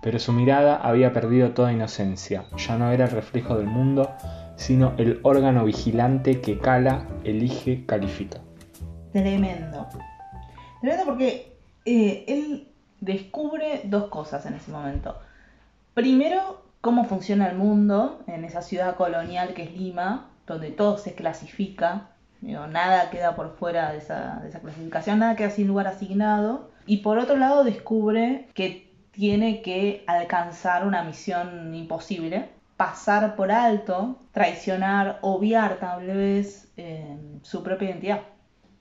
pero 0.02 0.19
su 0.19 0.33
mirada 0.33 0.76
había 0.76 1.12
perdido 1.12 1.50
toda 1.50 1.73
inocencia. 1.73 2.45
Ya 2.57 2.78
no 2.78 2.90
era 2.90 3.05
el 3.05 3.11
reflejo 3.11 3.57
del 3.57 3.67
mundo, 3.67 4.11
sino 4.57 4.95
el 4.97 5.21
órgano 5.23 5.64
vigilante 5.64 6.40
que 6.40 6.59
cala, 6.59 7.07
elige, 7.25 7.85
califica. 7.87 8.40
Tremendo. 9.12 9.87
Tremendo 10.81 11.05
porque 11.05 11.52
eh, 11.85 12.25
él 12.28 12.69
descubre 13.00 13.83
dos 13.85 14.09
cosas 14.09 14.47
en 14.47 14.55
ese 14.55 14.71
momento. 14.71 15.17
Primero, 15.95 16.62
cómo 16.81 17.05
funciona 17.05 17.49
el 17.49 17.57
mundo 17.57 18.21
en 18.26 18.45
esa 18.45 18.62
ciudad 18.62 18.97
colonial 18.97 19.55
que 19.55 19.64
es 19.64 19.73
Lima, 19.76 20.31
donde 20.47 20.71
todo 20.71 20.99
se 20.99 21.14
clasifica, 21.14 22.09
digo, 22.40 22.66
nada 22.66 23.11
queda 23.11 23.35
por 23.37 23.57
fuera 23.57 23.92
de 23.92 23.99
esa, 23.99 24.40
de 24.42 24.49
esa 24.49 24.61
clasificación, 24.61 25.18
nada 25.18 25.37
queda 25.37 25.50
sin 25.50 25.68
lugar 25.68 25.87
asignado. 25.87 26.71
Y 26.87 26.99
por 26.99 27.18
otro 27.18 27.37
lado, 27.37 27.64
descubre 27.64 28.49
que 28.54 28.90
tiene 29.11 29.62
que 29.62 30.04
alcanzar 30.07 30.87
una 30.87 31.02
misión 31.02 31.75
imposible, 31.75 32.49
pasar 32.76 33.37
por 33.37 33.50
alto, 33.50 34.16
traicionar, 34.33 35.18
obviar 35.23 35.76
tal 35.78 36.07
vez 36.07 36.73
eh, 36.76 37.16
su 37.42 37.62
propia 37.62 37.90
identidad. 37.90 38.21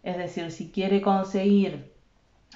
Es 0.03 0.17
decir, 0.17 0.51
si 0.51 0.71
quiere 0.71 1.01
conseguir 1.01 1.91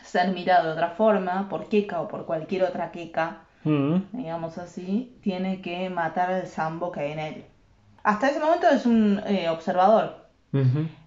ser 0.04 0.32
mirado 0.32 0.68
de 0.68 0.74
otra 0.74 0.92
forma, 0.92 1.50
por 1.50 1.68
Keka 1.68 2.02
o 2.02 2.08
por 2.08 2.26
cualquier 2.26 2.64
otra 2.64 2.92
Keka, 2.92 3.42
Mm, 3.64 3.98
digamos 4.14 4.58
así, 4.58 5.18
tiene 5.22 5.62
que 5.62 5.90
matar 5.90 6.32
al 6.32 6.48
sambo 6.48 6.92
que 6.92 7.02
hay 7.02 7.12
en 7.12 7.20
él. 7.20 7.46
Hasta 8.04 8.30
ese 8.30 8.40
momento 8.40 8.68
es 8.70 8.86
un 8.86 9.22
eh, 9.26 9.50
observador. 9.50 10.21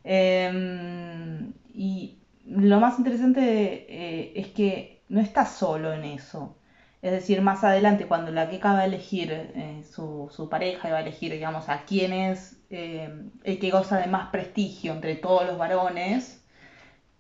Eh, 0.05 1.53
y 1.75 2.19
lo 2.47 2.81
más 2.81 2.99
interesante 2.99 3.87
eh, 3.89 4.33
es 4.37 4.49
que 4.49 5.03
no 5.09 5.21
está 5.21 5.47
solo 5.47 5.93
en 5.93 6.05
eso. 6.05 6.57
Es 7.03 7.13
decir, 7.13 7.43
más 7.43 7.65
adelante, 7.65 8.07
cuando 8.07 8.31
la 8.33 8.49
Keka 8.49 8.73
va 8.73 8.79
a 8.81 8.85
elegir 8.87 9.31
eh, 9.33 9.85
su, 9.91 10.31
su 10.35 10.49
pareja 10.49 10.89
y 10.89 10.93
va 10.93 10.99
a 10.99 11.03
elegir, 11.03 11.33
digamos, 11.33 11.69
a 11.69 11.85
quién 11.85 12.13
es 12.15 12.59
eh, 12.71 13.13
el 13.45 13.59
que 13.59 13.71
goza 13.71 13.99
de 13.99 14.07
más 14.07 14.31
prestigio 14.31 14.93
entre 14.95 15.17
todos 15.17 15.47
los 15.47 15.59
varones, 15.59 16.43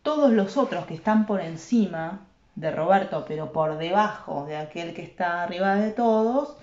todos 0.02 0.32
los 0.32 0.56
otros 0.56 0.86
que 0.86 0.94
están 0.94 1.26
por 1.26 1.40
encima 1.40 2.26
de 2.54 2.70
Roberto, 2.70 3.24
pero 3.28 3.52
por 3.52 3.76
debajo 3.78 4.46
de 4.46 4.56
aquel 4.56 4.94
que 4.94 5.02
está 5.02 5.42
arriba 5.42 5.76
de 5.76 5.90
todos, 5.92 6.56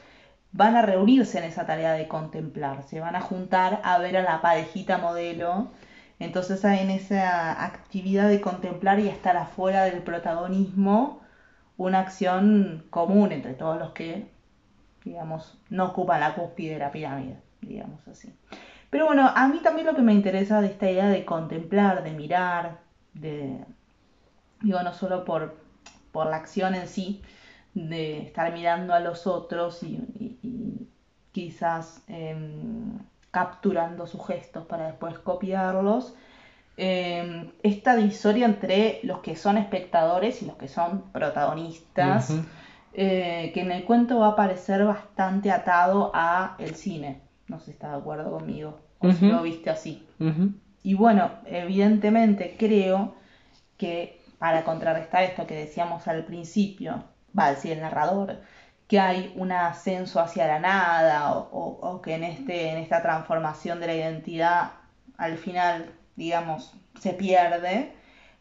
van 0.52 0.76
a 0.76 0.82
reunirse 0.82 1.38
en 1.38 1.46
esa 1.46 1.66
tarea 1.66 1.94
de 1.94 2.08
contemplar, 2.08 2.84
se 2.84 3.00
van 3.00 3.16
a 3.16 3.22
juntar 3.22 3.82
a 3.84 3.98
ver 4.00 4.18
a 4.18 4.24
la 4.24 4.42
parejita 4.42 4.98
modelo. 4.98 5.72
Entonces 6.20 6.64
en 6.64 6.92
esa 6.92 7.66
actividad 7.66 8.30
de 8.30 8.42
contemplar 8.42 9.00
y 9.00 9.08
estar 9.08 9.38
afuera 9.38 9.86
del 9.86 10.04
protagonismo 10.04 11.22
una 11.78 12.00
acción 12.00 12.86
común 12.90 13.32
entre 13.32 13.54
todos 13.54 13.80
los 13.80 13.92
que, 13.92 14.30
digamos, 15.04 15.58
no 15.70 15.86
ocupan 15.86 16.20
la 16.20 16.36
cúspide 16.36 16.74
de 16.74 16.80
la 16.80 16.92
pirámide, 16.92 17.38
digamos 17.62 18.08
así. 18.08 18.32
Pero 18.92 19.08
bueno, 19.08 19.32
a 19.34 19.48
mí 19.48 19.60
también 19.64 19.88
lo 19.88 19.96
que 19.96 20.02
me 20.02 20.14
interesa 20.14 20.62
de 20.62 20.68
esta 20.68 20.92
idea 20.92 21.08
de 21.08 21.26
contemplar, 21.26 22.04
de 22.04 22.12
mirar, 22.12 22.80
de, 23.14 23.66
digo, 24.62 24.84
no 24.84 24.94
solo 24.94 25.26
por, 25.26 25.58
por 26.12 26.28
la 26.28 26.36
acción 26.36 26.76
en 26.76 26.88
sí, 26.88 27.22
de 27.74 28.20
estar 28.20 28.54
mirando 28.54 28.94
a 28.94 29.00
los 29.00 29.26
otros 29.28 29.82
y 29.82 30.31
quizás 31.32 32.04
em, 32.08 32.98
capturando 33.32 34.06
sus 34.08 34.26
gestos 34.26 34.66
para 34.66 34.88
después 34.88 35.18
copiarlos. 35.20 36.14
em, 36.78 37.52
esta 37.64 37.96
divisoria 37.96 38.46
entre 38.46 39.02
los 39.04 39.20
que 39.20 39.36
son 39.36 39.58
espectadores 39.58 40.42
y 40.42 40.46
los 40.46 40.56
que 40.56 40.68
son 40.68 41.12
protagonistas, 41.12 42.34
eh, 42.94 43.52
que 43.54 43.62
en 43.62 43.72
el 43.72 43.84
cuento 43.84 44.20
va 44.20 44.30
a 44.30 44.36
parecer 44.36 44.84
bastante 44.86 45.52
atado 45.52 46.12
a 46.14 46.56
el 46.60 46.76
cine. 46.76 47.22
No 47.48 47.60
sé 47.60 47.66
si 47.66 47.72
estás 47.72 47.92
de 47.92 47.98
acuerdo 47.98 48.32
conmigo 48.32 48.80
o 49.00 49.12
si 49.12 49.28
lo 49.28 49.44
viste 49.44 49.70
así. 49.70 50.08
Y 50.84 50.94
bueno, 50.96 51.30
evidentemente 51.46 52.56
creo 52.58 53.14
que 53.78 54.20
para 54.40 54.64
contrarrestar 54.64 55.24
esto 55.24 55.46
que 55.46 55.56
decíamos 55.56 56.08
al 56.08 56.24
principio, 56.26 57.04
va 57.38 57.46
a 57.48 57.50
decir 57.52 57.74
el 57.74 57.82
narrador, 57.82 58.38
que 58.92 59.00
hay 59.00 59.32
un 59.38 59.54
ascenso 59.54 60.20
hacia 60.20 60.46
la 60.48 60.60
nada 60.60 61.32
o, 61.34 61.48
o- 61.54 61.90
o 61.94 62.02
que 62.02 62.16
en, 62.16 62.26
este, 62.26 62.72
en 62.72 62.78
esta 62.78 63.02
transformación 63.02 63.80
de 63.80 63.88
la 63.88 63.94
identidad 63.96 64.72
al 65.18 65.38
final, 65.38 65.86
digamos, 66.18 66.74
se 67.00 67.14
pierde, 67.14 67.94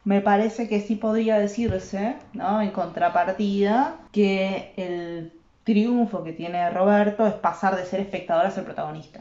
me 0.02 0.20
parece 0.20 0.68
que 0.68 0.80
sí 0.80 0.96
podría 0.96 1.38
decirse, 1.38 2.16
¿no? 2.32 2.60
En 2.62 2.72
contrapartida, 2.72 3.94
que 4.10 4.72
el 4.76 5.32
triunfo 5.62 6.24
que 6.24 6.32
tiene 6.32 6.68
Roberto 6.70 7.28
es 7.28 7.34
pasar 7.34 7.76
de 7.76 7.84
ser 7.84 8.00
espectador 8.00 8.44
a 8.46 8.50
ser 8.50 8.64
protagonista. 8.64 9.20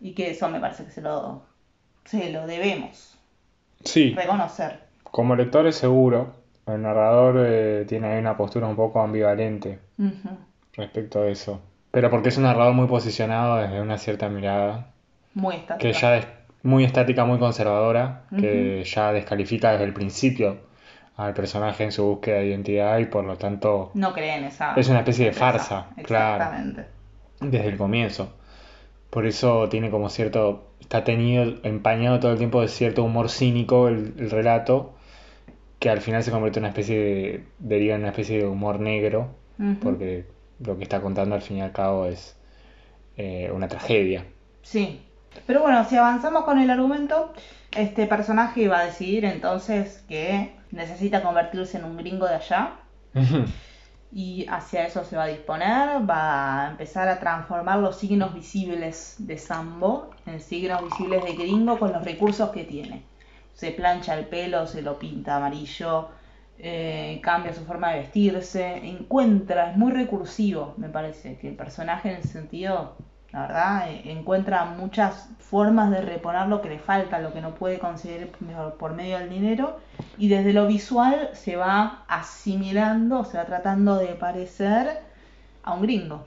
Y 0.00 0.14
que 0.14 0.30
eso 0.30 0.48
me 0.48 0.58
parece 0.58 0.84
que 0.84 0.90
se 0.90 1.00
lo, 1.02 1.42
se 2.06 2.32
lo 2.32 2.44
debemos 2.48 3.16
Sí, 3.84 4.14
reconocer. 4.16 4.80
como 5.04 5.36
lectores 5.36 5.76
seguro, 5.76 6.34
el 6.66 6.82
narrador 6.82 7.36
eh, 7.46 7.84
tiene 7.86 8.08
ahí 8.08 8.18
una 8.18 8.36
postura 8.36 8.66
un 8.66 8.74
poco 8.74 9.00
ambivalente 9.00 9.78
Respecto 10.74 11.22
a 11.22 11.28
eso. 11.28 11.60
Pero 11.90 12.10
porque 12.10 12.28
es 12.28 12.36
un 12.36 12.44
narrador 12.44 12.74
muy 12.74 12.86
posicionado 12.86 13.56
desde 13.56 13.80
una 13.80 13.98
cierta 13.98 14.28
mirada, 14.28 14.92
Muy 15.34 15.56
estática. 15.56 15.78
que 15.78 15.92
ya 15.92 16.16
es 16.18 16.26
muy 16.62 16.84
estática, 16.84 17.24
muy 17.24 17.38
conservadora, 17.38 18.24
que 18.38 18.84
ya 18.84 19.12
descalifica 19.12 19.72
desde 19.72 19.84
el 19.84 19.92
principio 19.94 20.58
al 21.16 21.34
personaje 21.34 21.82
en 21.84 21.92
su 21.92 22.04
búsqueda 22.04 22.38
de 22.38 22.46
identidad 22.46 22.98
y 22.98 23.06
por 23.06 23.24
lo 23.24 23.36
tanto 23.36 23.90
No 23.94 24.12
creen 24.12 24.44
esa. 24.44 24.74
Es 24.74 24.88
una 24.88 24.98
especie 25.00 25.24
de 25.26 25.30
esa- 25.32 25.40
farsa, 25.40 25.86
claro. 26.04 26.44
Exactamente. 26.44 26.84
desde 27.40 27.68
el 27.68 27.76
comienzo. 27.76 28.32
Por 29.10 29.26
eso 29.26 29.68
tiene 29.68 29.90
como 29.90 30.10
cierto, 30.10 30.68
está 30.80 31.02
tenido, 31.02 31.54
empañado 31.62 32.20
todo 32.20 32.32
el 32.32 32.38
tiempo 32.38 32.60
de 32.60 32.68
cierto 32.68 33.02
humor 33.02 33.30
cínico 33.30 33.88
el, 33.88 34.14
el 34.18 34.30
relato, 34.30 34.94
que 35.78 35.88
al 35.90 36.00
final 36.02 36.22
se 36.22 36.30
convierte 36.30 36.58
en 36.58 36.64
una 36.64 36.68
especie 36.70 36.98
de, 36.98 37.44
deriva 37.58 37.94
en 37.94 38.02
una 38.02 38.10
especie 38.10 38.38
de 38.38 38.46
humor 38.46 38.78
negro, 38.80 39.28
Porque 39.82 40.26
lo 40.60 40.76
que 40.76 40.84
está 40.84 41.00
contando 41.00 41.34
al 41.34 41.42
fin 41.42 41.58
y 41.58 41.62
al 41.62 41.72
cabo 41.72 42.06
es 42.06 42.36
eh, 43.16 43.50
una 43.52 43.68
tragedia. 43.68 44.24
Sí. 44.62 45.02
Pero 45.46 45.62
bueno, 45.62 45.84
si 45.84 45.96
avanzamos 45.96 46.44
con 46.44 46.58
el 46.58 46.70
argumento, 46.70 47.32
este 47.76 48.06
personaje 48.06 48.68
va 48.68 48.80
a 48.80 48.84
decidir 48.86 49.24
entonces 49.24 50.04
que 50.08 50.54
necesita 50.70 51.22
convertirse 51.22 51.78
en 51.78 51.84
un 51.84 51.96
gringo 51.96 52.26
de 52.26 52.34
allá. 52.34 52.72
Y 54.10 54.46
hacia 54.48 54.86
eso 54.86 55.04
se 55.04 55.16
va 55.16 55.24
a 55.24 55.26
disponer, 55.26 56.08
va 56.08 56.66
a 56.66 56.70
empezar 56.70 57.08
a 57.08 57.18
transformar 57.18 57.80
los 57.80 57.96
signos 57.96 58.32
visibles 58.32 59.16
de 59.18 59.36
Sambo 59.36 60.10
en 60.24 60.40
signos 60.40 60.82
visibles 60.82 61.24
de 61.24 61.34
gringo 61.34 61.78
con 61.78 61.92
los 61.92 62.04
recursos 62.04 62.50
que 62.50 62.64
tiene. 62.64 63.02
Se 63.54 63.72
plancha 63.72 64.16
el 64.16 64.26
pelo, 64.26 64.66
se 64.66 64.82
lo 64.82 64.98
pinta 64.98 65.36
amarillo, 65.36 66.08
eh, 66.58 67.20
cambia 67.22 67.52
su 67.52 67.64
forma 67.64 67.92
de 67.92 68.00
vestirse, 68.00 68.76
encuentra, 68.86 69.70
es 69.70 69.76
muy 69.76 69.92
recursivo, 69.92 70.74
me 70.76 70.88
parece, 70.88 71.36
que 71.38 71.48
el 71.48 71.54
personaje 71.54 72.10
en 72.10 72.16
el 72.16 72.24
sentido, 72.24 72.96
la 73.32 73.42
verdad, 73.42 73.90
eh, 73.90 74.02
encuentra 74.10 74.64
muchas 74.64 75.28
formas 75.38 75.90
de 75.90 76.00
reponer 76.00 76.48
lo 76.48 76.60
que 76.60 76.68
le 76.70 76.78
falta, 76.78 77.18
lo 77.20 77.32
que 77.32 77.40
no 77.40 77.54
puede 77.54 77.78
conseguir 77.78 78.30
por- 78.78 78.94
medio 78.94 79.18
del 79.18 79.30
dinero, 79.30 79.78
y 80.18 80.28
desde 80.28 80.52
lo 80.52 80.66
visual 80.66 81.30
se 81.32 81.56
va 81.56 82.04
asimilando, 82.08 83.24
se 83.24 83.38
va 83.38 83.44
tratando 83.44 83.96
de 83.96 84.08
parecer 84.08 85.00
a 85.62 85.74
un 85.74 85.82
gringo. 85.82 86.24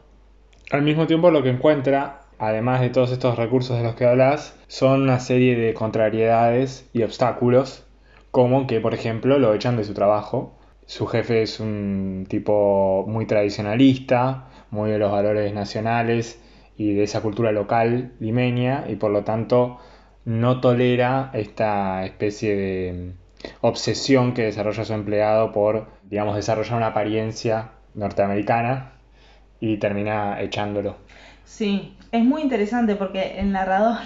Al 0.71 0.83
mismo 0.83 1.07
tiempo 1.07 1.31
lo 1.31 1.43
que 1.43 1.49
encuentra, 1.49 2.21
además 2.39 2.79
de 2.81 2.89
todos 2.89 3.11
estos 3.11 3.35
recursos 3.37 3.77
de 3.77 3.83
los 3.83 3.95
que 3.95 4.05
hablas, 4.05 4.57
son 4.67 5.01
una 5.01 5.19
serie 5.19 5.57
de 5.57 5.73
contrariedades 5.73 6.89
y 6.93 7.03
obstáculos, 7.03 7.85
como 8.31 8.65
que 8.67 8.79
por 8.79 8.93
ejemplo 8.93 9.37
lo 9.39 9.53
echan 9.53 9.77
de 9.77 9.83
su 9.83 9.93
trabajo, 9.93 10.57
su 10.85 11.07
jefe 11.07 11.43
es 11.43 11.59
un 11.59 12.25
tipo 12.27 13.05
muy 13.07 13.25
tradicionalista, 13.25 14.47
muy 14.71 14.89
de 14.89 14.97
los 14.97 15.11
valores 15.11 15.53
nacionales 15.53 16.41
y 16.77 16.93
de 16.93 17.03
esa 17.03 17.21
cultura 17.21 17.51
local 17.51 18.13
limeña 18.19 18.85
y 18.89 18.95
por 18.95 19.11
lo 19.11 19.23
tanto 19.23 19.79
no 20.25 20.59
tolera 20.61 21.31
esta 21.33 22.05
especie 22.05 22.55
de 22.55 23.13
obsesión 23.61 24.33
que 24.33 24.43
desarrolla 24.43 24.85
su 24.85 24.93
empleado 24.93 25.51
por, 25.51 25.87
digamos, 26.03 26.35
desarrollar 26.35 26.77
una 26.77 26.87
apariencia 26.87 27.71
norteamericana 27.95 28.93
y 29.59 29.77
termina 29.77 30.41
echándolo. 30.41 30.97
Sí, 31.43 31.95
es 32.11 32.23
muy 32.23 32.41
interesante 32.41 32.95
porque 32.95 33.39
el 33.39 33.51
narrador, 33.51 33.97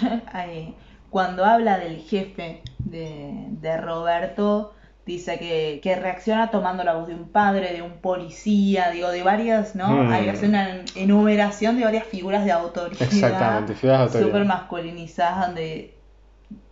cuando 1.10 1.46
habla 1.46 1.77
del 1.77 1.98
jefe 1.98 2.62
de, 2.86 3.77
Roberto, 3.77 4.74
dice 5.06 5.38
que, 5.38 5.96
reacciona 5.96 6.50
tomando 6.50 6.84
la 6.84 6.94
voz 6.94 7.08
de 7.08 7.15
un 7.15 7.30
padre, 7.30 7.74
de 7.74 7.82
un 7.82 7.98
policía, 7.98 8.89
digo, 8.92 9.10
de 9.10 9.24
varias, 9.24 9.75
¿no? 9.75 9.89
Mm. 9.89 10.12
Hay 10.12 10.30
una 10.44 10.82
enumeración 10.96 11.77
de 11.77 11.84
varias 11.84 12.06
figuras 12.06 12.46
de 12.46 12.51
autoridad. 12.51 13.01
Exactamente, 13.01 13.75
figuras 13.75 14.00
de 14.00 14.04
autoridad. 14.06 14.27
Súper 14.27 14.46
masculinizadas, 14.46 15.48
donde 15.48 15.94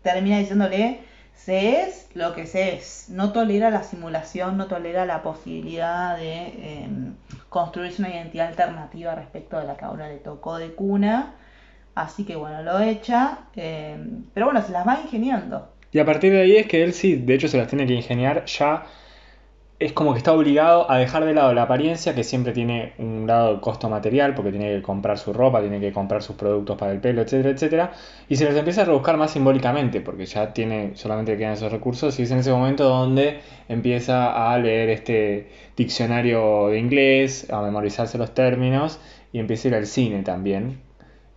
termina 0.01 0.37
diciéndole 0.39 1.01
se 1.35 1.81
es 1.81 2.09
lo 2.13 2.33
que 2.33 2.45
se 2.45 2.75
es. 2.75 3.09
No 3.09 3.33
tolera 3.33 3.69
la 3.69 3.83
simulación, 3.83 4.57
no 4.57 4.67
tolera 4.67 5.05
la 5.05 5.21
posibilidad 5.23 6.15
de 6.17 6.83
em, 6.83 7.15
construirse 7.49 8.01
una 8.01 8.11
identidad 8.11 8.47
alternativa 8.47 9.15
respecto 9.15 9.57
de 9.57 9.65
la 9.65 9.75
que 9.75 9.85
ahora 9.85 10.07
le 10.07 10.17
tocó 10.17 10.57
de 10.57 10.73
cuna. 10.73 11.33
Así 11.95 12.25
que 12.25 12.35
bueno, 12.35 12.63
lo 12.63 12.79
echa. 12.79 13.39
Em, 13.55 14.25
pero 14.33 14.47
bueno, 14.47 14.61
se 14.61 14.71
las 14.71 14.87
va 14.87 15.01
ingeniando. 15.01 15.72
Y 15.93 15.99
a 15.99 16.05
partir 16.05 16.33
de 16.33 16.41
ahí 16.41 16.55
es 16.57 16.67
que 16.67 16.83
él 16.83 16.93
sí, 16.93 17.15
de 17.15 17.35
hecho 17.35 17.47
se 17.47 17.57
las 17.57 17.67
tiene 17.67 17.85
que 17.87 17.93
ingeniar 17.93 18.45
ya 18.45 18.83
es 19.79 19.91
como 19.91 20.13
que 20.13 20.19
está 20.19 20.31
obligado 20.33 20.89
a 20.89 20.97
dejar 20.97 21.25
de 21.25 21.33
lado 21.33 21.53
la 21.53 21.63
apariencia, 21.63 22.15
que 22.15 22.23
siempre 22.23 22.53
tiene 22.53 22.93
un 22.99 23.25
grado 23.25 23.55
de 23.55 23.61
costo 23.61 23.89
material, 23.89 24.33
porque 24.33 24.51
tiene 24.51 24.73
que 24.75 24.81
comprar 24.81 25.17
su 25.17 25.33
ropa, 25.33 25.59
tiene 25.61 25.79
que 25.79 25.91
comprar 25.91 26.23
sus 26.23 26.35
productos 26.35 26.77
para 26.77 26.91
el 26.93 26.99
pelo, 26.99 27.21
etcétera, 27.21 27.49
etcétera, 27.49 27.91
y 28.29 28.35
se 28.37 28.45
los 28.45 28.55
empieza 28.55 28.83
a 28.83 28.85
rebuscar 28.85 29.17
más 29.17 29.31
simbólicamente, 29.31 29.99
porque 29.99 30.25
ya 30.25 30.53
tiene, 30.53 30.91
solamente 30.95 31.37
quedan 31.37 31.53
esos 31.53 31.71
recursos, 31.71 32.17
y 32.19 32.23
es 32.23 32.31
en 32.31 32.39
ese 32.39 32.51
momento 32.51 32.85
donde 32.85 33.39
empieza 33.67 34.53
a 34.53 34.57
leer 34.57 34.89
este 34.89 35.49
diccionario 35.75 36.67
de 36.69 36.79
inglés, 36.79 37.51
a 37.51 37.61
memorizarse 37.61 38.17
los 38.17 38.33
términos, 38.33 38.99
y 39.33 39.39
empieza 39.39 39.67
a 39.67 39.69
ir 39.69 39.75
al 39.75 39.85
cine 39.87 40.23
también, 40.23 40.79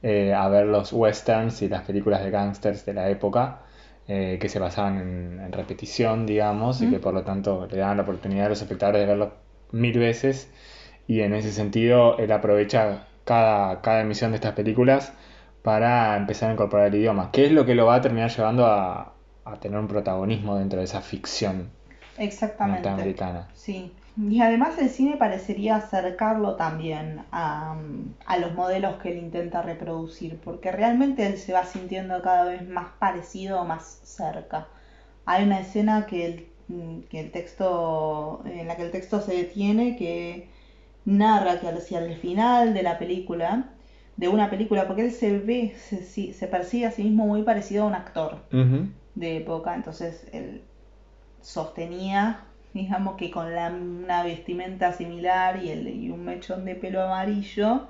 eh, 0.03 0.33
a 0.35 0.49
ver 0.49 0.67
los 0.67 0.93
westerns 0.93 1.63
y 1.63 1.69
las 1.69 1.83
películas 1.83 2.23
de 2.23 2.31
gangsters 2.31 2.85
de 2.87 2.95
la 2.95 3.11
época. 3.11 3.63
Eh, 4.09 4.39
que 4.41 4.49
se 4.49 4.61
basaban 4.61 4.99
en, 4.99 5.53
repetición, 5.53 6.27
digamos, 6.27 6.81
y 6.81 6.89
que 6.89 7.01
por 7.01 7.13
lo 7.13 7.23
tanto 7.25 7.67
le 7.69 7.77
daban 7.77 7.97
la 7.97 8.05
oportunidad 8.05 8.47
a 8.47 8.49
los 8.51 8.63
espectadores 8.63 9.01
de 9.01 9.07
verlo 9.07 9.33
mil 9.73 9.99
veces. 9.99 10.49
Y 11.09 11.23
en 11.23 11.35
ese 11.35 11.53
sentido, 11.53 12.17
él 12.19 12.31
aprovecha 12.31 13.09
cada, 13.25 13.81
cada 13.81 14.03
emisión 14.03 14.31
de 14.31 14.37
estas 14.37 14.53
películas 14.53 15.13
para 15.63 16.17
empezar 16.17 16.51
a 16.51 16.53
incorporar 16.53 16.87
el 16.87 16.95
idioma, 16.95 17.33
que 17.33 17.47
es 17.47 17.53
lo 17.53 17.67
que 17.67 17.75
lo 17.75 17.87
va 17.87 17.97
a 17.97 18.01
terminar 18.01 18.31
llevando 18.31 18.67
a, 18.67 19.15
a 19.45 19.57
tener 19.61 19.79
un 19.79 19.89
protagonismo 19.89 20.57
dentro 20.57 20.79
de 20.79 20.85
esa 20.85 21.01
ficción 21.01 21.71
Exactamente. 22.17 22.89
norteamericana. 22.89 23.49
Sí. 23.55 23.93
Y 24.18 24.40
además 24.40 24.78
el 24.78 24.88
cine 24.88 25.16
parecería 25.16 25.76
acercarlo 25.76 26.56
también 26.56 27.23
a, 27.32 27.76
los 28.40 28.54
modelos 28.54 28.96
que 28.96 29.12
él 29.12 29.18
intenta 29.18 29.61
reproducir, 29.61 30.38
porque 30.42 30.73
realmente 30.73 31.26
él 31.26 31.37
se 31.37 31.52
va 31.52 31.64
sintiendo 31.64 32.23
cada 32.23 32.44
vez 32.44 32.66
más 32.66 32.88
parecido 32.99 33.61
o 33.61 33.66
más 33.66 34.00
cerca. 34.04 34.68
Hay 35.26 35.44
una 35.44 35.61
escena 35.61 36.06
que 36.06 36.26
el, 36.26 37.06
que 37.11 37.20
el 37.20 37.30
texto, 37.30 38.42
en 38.46 38.68
la 38.68 38.76
que 38.76 38.85
el 38.85 38.90
texto 38.90 39.20
se 39.20 39.35
detiene, 39.35 39.96
que 39.96 40.49
narra 41.04 41.61
que 41.61 41.68
hacia 41.68 41.99
el 41.99 42.16
final 42.16 42.73
de 42.73 42.82
la 42.82 42.99
película, 42.99 43.70
de 44.16 44.28
una 44.28 44.49
película, 44.49 44.87
porque 44.87 45.02
él 45.02 45.12
se 45.12 45.38
ve, 45.38 45.75
se, 45.76 46.32
se 46.32 46.46
percibe 46.49 46.87
a 46.87 46.90
sí 46.90 47.04
mismo 47.04 47.26
muy 47.26 47.42
parecido 47.42 47.85
a 47.85 47.87
un 47.88 47.94
actor 47.94 48.38
de 49.14 49.37
época, 49.37 49.75
entonces 49.75 50.26
él 50.32 50.62
sostenía 51.42 52.46
digamos 52.76 53.16
que 53.16 53.30
con 53.30 53.54
la, 53.54 53.68
una 53.71 54.23
vestimenta 54.23 54.92
similar 54.92 55.62
y, 55.62 55.70
el, 55.70 55.88
y 55.88 56.11
un 56.11 56.24
mechón 56.24 56.64
de 56.64 56.74
pelo 56.74 57.03
amarillo 57.03 57.88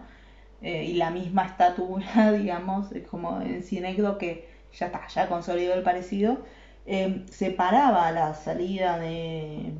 eh, 0.62 0.84
y 0.84 0.94
la 0.94 1.10
misma 1.10 1.46
estatura, 1.46 2.32
digamos, 2.38 2.88
como 3.10 3.40
en 3.40 3.62
Cinecdo 3.62 4.18
que 4.18 4.48
ya 4.72 4.86
está, 4.86 5.06
ya 5.08 5.28
consolidó 5.28 5.74
el 5.74 5.82
parecido, 5.82 6.38
eh, 6.86 7.24
se 7.30 7.50
paraba 7.50 8.08
a 8.08 8.12
la 8.12 8.34
salida 8.34 8.98
de, 8.98 9.72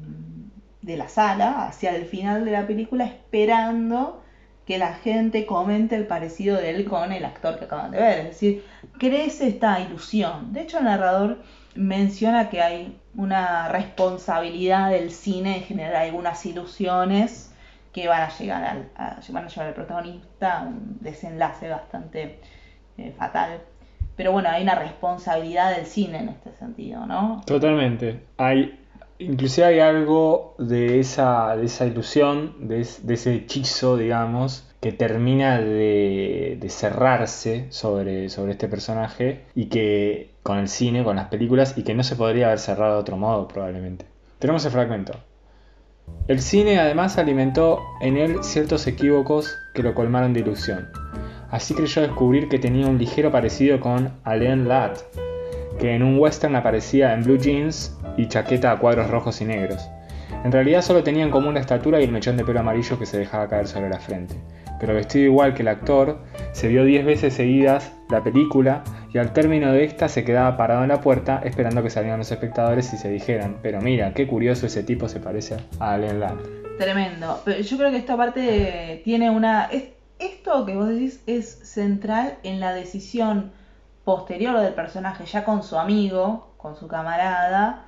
de 0.83 0.97
la 0.97 1.09
sala 1.09 1.67
hacia 1.67 1.95
el 1.95 2.07
final 2.07 2.45
de 2.45 2.53
la 2.53 2.67
película 2.67 3.05
esperando 3.05 4.23
que 4.67 4.79
la 4.79 4.95
gente 4.95 5.47
comente 5.47 5.95
el 5.95 6.07
parecido 6.07 6.57
de 6.57 6.71
él 6.71 6.85
con 6.87 7.13
el 7.13 7.25
actor 7.25 7.59
que 7.59 7.67
acaban 7.67 7.93
de 7.93 7.99
ver. 7.99 8.19
Es 8.19 8.25
decir, 8.27 8.65
crece 8.99 9.49
esta 9.49 9.81
ilusión. 9.81 10.53
De 10.53 10.63
hecho, 10.63 10.79
el 10.79 10.85
narrador 10.85 11.39
menciona 11.77 12.49
que 12.49 12.63
hay 12.63 12.99
una 13.15 13.69
responsabilidad 13.69 14.91
del 14.91 15.11
cine 15.11 15.59
en 15.59 15.63
generar 15.63 15.97
algunas 15.97 16.45
ilusiones 16.47 17.53
que 17.93 18.09
van 18.09 18.23
a 18.23 18.29
llegar 18.37 18.65
al, 18.65 18.89
van 19.31 19.45
a 19.45 19.49
llevar 19.49 19.69
al 19.69 19.75
protagonista 19.75 20.61
a 20.61 20.63
un 20.65 20.99
desenlace 21.01 21.69
bastante 21.69 22.41
eh, 22.99 23.15
fatal. 23.17 23.61
Pero 24.17 24.33
bueno, 24.33 24.49
hay 24.51 24.63
una 24.63 24.75
responsabilidad 24.75 25.77
del 25.77 25.87
cine 25.87 26.19
en 26.19 26.29
este 26.31 26.53
sentido, 26.53 27.07
¿no? 27.07 27.43
Totalmente. 27.47 28.21
Hay, 28.39 28.79
inclusive 29.19 29.67
hay 29.67 29.81
algo 29.81 30.55
de 30.59 31.01
esa, 31.01 31.57
de 31.57 31.67
esa 31.67 31.87
ilusión, 31.87 32.69
de, 32.69 32.87
de 33.03 33.15
ese 33.15 33.35
hechizo, 33.35 33.97
digamos, 33.97 34.66
que 34.81 34.93
termina 34.93 35.59
de, 35.61 36.59
de 36.61 36.69
cerrarse 36.69 37.67
sobre, 37.71 38.29
sobre 38.29 38.53
este 38.53 38.69
personaje 38.69 39.43
y 39.55 39.67
que 39.67 40.31
con 40.43 40.59
el 40.59 40.69
cine, 40.69 41.03
con 41.05 41.17
las 41.17 41.29
películas, 41.29 41.77
y 41.77 41.83
que 41.83 41.95
no 41.95 42.03
se 42.03 42.17
podría 42.17 42.47
haber 42.47 42.59
cerrado 42.59 42.95
de 42.95 43.01
otro 43.01 43.17
modo 43.17 43.49
probablemente. 43.49 44.07
Tenemos 44.39 44.65
el 44.65 44.73
fragmento. 44.73 45.13
El 46.29 46.41
cine 46.41 46.79
además 46.79 47.19
alimentó 47.19 47.83
en 48.01 48.17
él 48.17 48.45
ciertos 48.45 48.87
equívocos 48.87 49.57
que 49.75 49.83
lo 49.83 49.95
colmaron 49.95 50.33
de 50.33 50.41
ilusión. 50.41 50.89
Así 51.51 51.75
creyó 51.75 52.03
descubrir 52.03 52.49
que 52.49 52.59
tenía 52.59 52.87
un 52.87 52.99
ligero 52.99 53.33
parecido 53.33 53.81
con 53.81 54.13
Alain 54.25 54.69
Ladd, 54.69 54.99
que 55.81 55.95
en 55.95 56.03
un 56.03 56.19
western 56.19 56.57
aparecía 56.57 57.13
en 57.13 57.23
blue 57.23 57.39
jeans 57.39 57.97
y 58.17 58.29
chaqueta 58.29 58.73
a 58.73 58.79
cuadros 58.79 59.11
rojos 59.11 59.41
y 59.41 59.45
negros. 59.45 59.89
En 60.45 60.53
realidad 60.53 60.83
solo 60.83 61.03
tenía 61.03 61.25
en 61.25 61.31
común 61.31 61.55
la 61.55 61.61
estatura 61.61 62.01
y 62.01 62.05
el 62.05 62.13
mechón 62.13 62.37
de 62.37 62.45
pelo 62.45 62.61
amarillo 62.61 62.99
que 62.99 63.07
se 63.07 63.19
dejaba 63.19 63.49
caer 63.49 63.67
sobre 63.67 63.89
la 63.89 63.99
frente. 63.99 64.37
Pero 64.79 64.95
vestido 64.95 65.25
igual 65.25 65.55
que 65.55 65.63
el 65.63 65.69
actor, 65.69 66.19
se 66.53 66.69
vio 66.69 66.85
diez 66.85 67.05
veces 67.05 67.35
seguidas 67.35 67.93
la 68.11 68.23
película 68.23 68.85
y 69.13 69.19
al 69.19 69.33
término 69.33 69.73
de 69.73 69.85
esta 69.85 70.09
se 70.09 70.25
quedaba 70.25 70.57
parado 70.57 70.83
en 70.83 70.89
la 70.89 71.01
puerta 71.01 71.41
esperando 71.45 71.83
que 71.83 71.91
salieran 71.91 72.19
los 72.19 72.31
espectadores 72.31 72.93
y 72.93 72.99
se 72.99 73.09
dijeran, 73.09 73.59
pero 73.63 73.81
mira, 73.81 74.13
qué 74.13 74.27
curioso 74.27 74.67
ese 74.67 74.83
tipo 74.83 75.09
se 75.09 75.21
parece 75.21 75.57
a 75.81 75.95
Allen 75.95 76.21
Land. 76.21 76.41
Tremendo. 76.79 77.41
Pero 77.45 77.61
yo 77.61 77.77
creo 77.79 77.91
que 77.91 77.97
esta 77.97 78.17
parte 78.17 79.01
tiene 79.05 79.31
una... 79.31 79.71
esto 80.19 80.67
que 80.67 80.75
vos 80.75 80.89
decís 80.89 81.23
es 81.27 81.47
central 81.47 82.35
en 82.43 82.61
la 82.61 82.75
decisión 82.75 83.53
posterior 84.05 84.61
del 84.61 84.75
personaje, 84.75 85.25
ya 85.25 85.45
con 85.45 85.63
su 85.63 85.79
amigo, 85.79 86.55
con 86.59 86.77
su 86.77 86.87
camarada, 86.87 87.87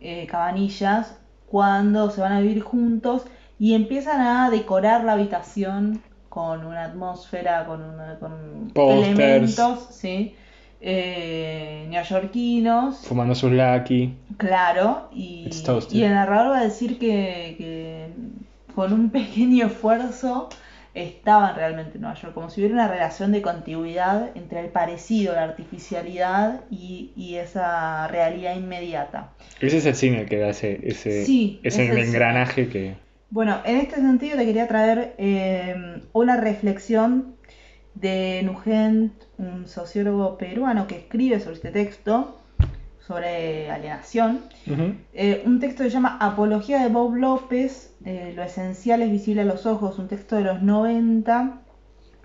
eh, 0.00 0.26
Cabanillas, 0.26 1.18
cuando 1.46 2.10
se 2.10 2.20
van 2.20 2.32
a 2.32 2.40
vivir 2.40 2.62
juntos 2.62 3.22
y 3.58 3.74
empiezan 3.74 4.20
a 4.20 4.50
decorar 4.50 5.04
la 5.04 5.12
habitación 5.12 6.02
con 6.28 6.66
una 6.66 6.84
atmósfera, 6.84 7.66
con, 7.66 7.80
con 8.74 8.90
elementos, 8.90 9.88
¿sí? 9.90 10.34
eh, 10.80 11.86
neoyorquinos. 11.88 12.98
Fumando 13.06 13.34
sus 13.34 13.52
lucky. 13.52 14.14
Claro, 14.36 15.08
y, 15.12 15.48
y, 15.90 16.02
el 16.02 16.12
narrador 16.12 16.52
va 16.52 16.58
a 16.58 16.64
decir 16.64 16.98
que, 16.98 18.10
con 18.74 18.92
un 18.92 19.10
pequeño 19.10 19.66
esfuerzo 19.66 20.48
estaban 20.96 21.54
realmente 21.54 21.96
en 21.96 22.02
Nueva 22.02 22.18
York, 22.18 22.32
como 22.34 22.48
si 22.48 22.60
hubiera 22.60 22.74
una 22.74 22.88
relación 22.88 23.30
de 23.30 23.42
continuidad 23.42 24.30
entre 24.34 24.60
el 24.60 24.70
parecido, 24.70 25.34
la 25.34 25.44
artificialidad 25.44 26.62
y, 26.70 27.12
esa 27.36 28.08
realidad 28.08 28.56
inmediata. 28.56 29.32
Ese 29.60 29.76
es 29.76 29.86
el 29.86 29.94
cine 29.94 30.24
que 30.24 30.44
hace 30.44 30.80
ese, 30.82 31.58
es 31.62 31.78
el 31.78 31.98
engranaje 31.98 32.68
que... 32.68 32.94
Bueno, 33.28 33.58
en 33.64 33.76
este 33.76 33.96
sentido 33.96 34.38
te 34.38 34.46
quería 34.46 34.66
traer 34.66 35.14
eh, 35.18 36.00
una 36.14 36.38
reflexión 36.38 37.36
de 37.94 38.42
Nugent, 38.44 39.12
un 39.36 39.66
sociólogo 39.66 40.38
peruano 40.38 40.86
que 40.86 40.96
escribe 40.96 41.40
sobre 41.40 41.56
este 41.56 41.70
texto, 41.70 42.40
sobre 43.06 43.70
alienación. 43.70 44.40
Eh, 45.12 45.42
un 45.46 45.60
texto 45.60 45.84
que 45.84 45.90
se 45.90 45.94
llama 45.94 46.18
Apología 46.20 46.82
de 46.82 46.88
Bob 46.88 47.14
López, 47.14 47.94
eh, 48.04 48.32
Lo 48.34 48.42
esencial 48.42 49.02
es 49.02 49.10
visible 49.10 49.42
a 49.42 49.44
los 49.44 49.64
ojos, 49.66 49.98
un 49.98 50.08
texto 50.08 50.36
de 50.36 50.42
los 50.42 50.62
90, 50.62 51.60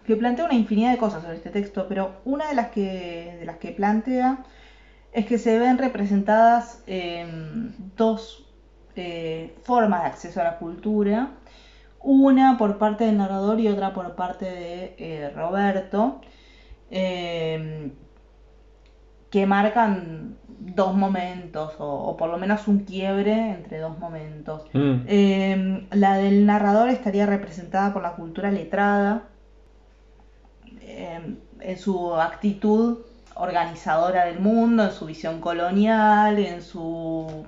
que 0.06 0.16
plantea 0.16 0.46
una 0.46 0.56
infinidad 0.56 0.92
de 0.92 0.98
cosas 0.98 1.22
sobre 1.22 1.38
este 1.38 1.52
texto, 1.52 1.86
pero 1.88 2.22
una 2.26 2.48
de 2.48 2.56
las 2.56 2.70
que, 2.70 3.38
de 3.40 3.46
las 3.46 3.58
que 3.58 3.72
plantea 3.72 4.44
es 5.14 5.26
que 5.26 5.38
se 5.38 5.60
ven 5.60 5.78
representadas 5.78 6.84
dos 7.96 8.48
eh, 8.96 9.56
formas 9.64 10.02
de 10.02 10.08
acceso 10.08 10.42
a 10.42 10.46
la 10.46 10.58
cultura, 10.58 11.34
una 12.00 12.58
por 12.58 12.78
parte 12.80 13.06
del 13.06 13.18
narrador 13.18 13.60
y 13.60 13.68
otra 13.68 13.94
por 13.94 14.16
parte 14.16 14.46
de 14.46 15.32
Roberto, 15.36 16.22
eh, 16.90 17.92
que 19.32 19.46
marcan 19.48 20.38
dos 20.60 20.94
momentos, 20.94 21.74
o, 21.80 22.16
por 22.18 22.30
lo 22.30 22.38
menos 22.38 22.68
un 22.68 22.80
quiebre 22.80 23.52
entre 23.52 23.80
dos 23.80 23.98
momentos. 23.98 24.64
Mm. 24.74 25.88
la 25.92 26.18
del 26.18 26.46
narrador 26.46 26.90
estaría 26.90 27.26
representada 27.26 27.92
por 27.94 28.04
la 28.04 28.16
cultura 28.16 28.52
letrada, 28.52 29.24
en 31.62 31.78
su 31.78 32.16
actitud 32.16 33.00
organizadora 33.36 34.26
del 34.26 34.40
mundo, 34.40 34.84
en 34.84 34.92
su 34.92 35.06
visión 35.06 35.40
colonial, 35.42 36.38
en 36.38 36.62
su 36.62 37.46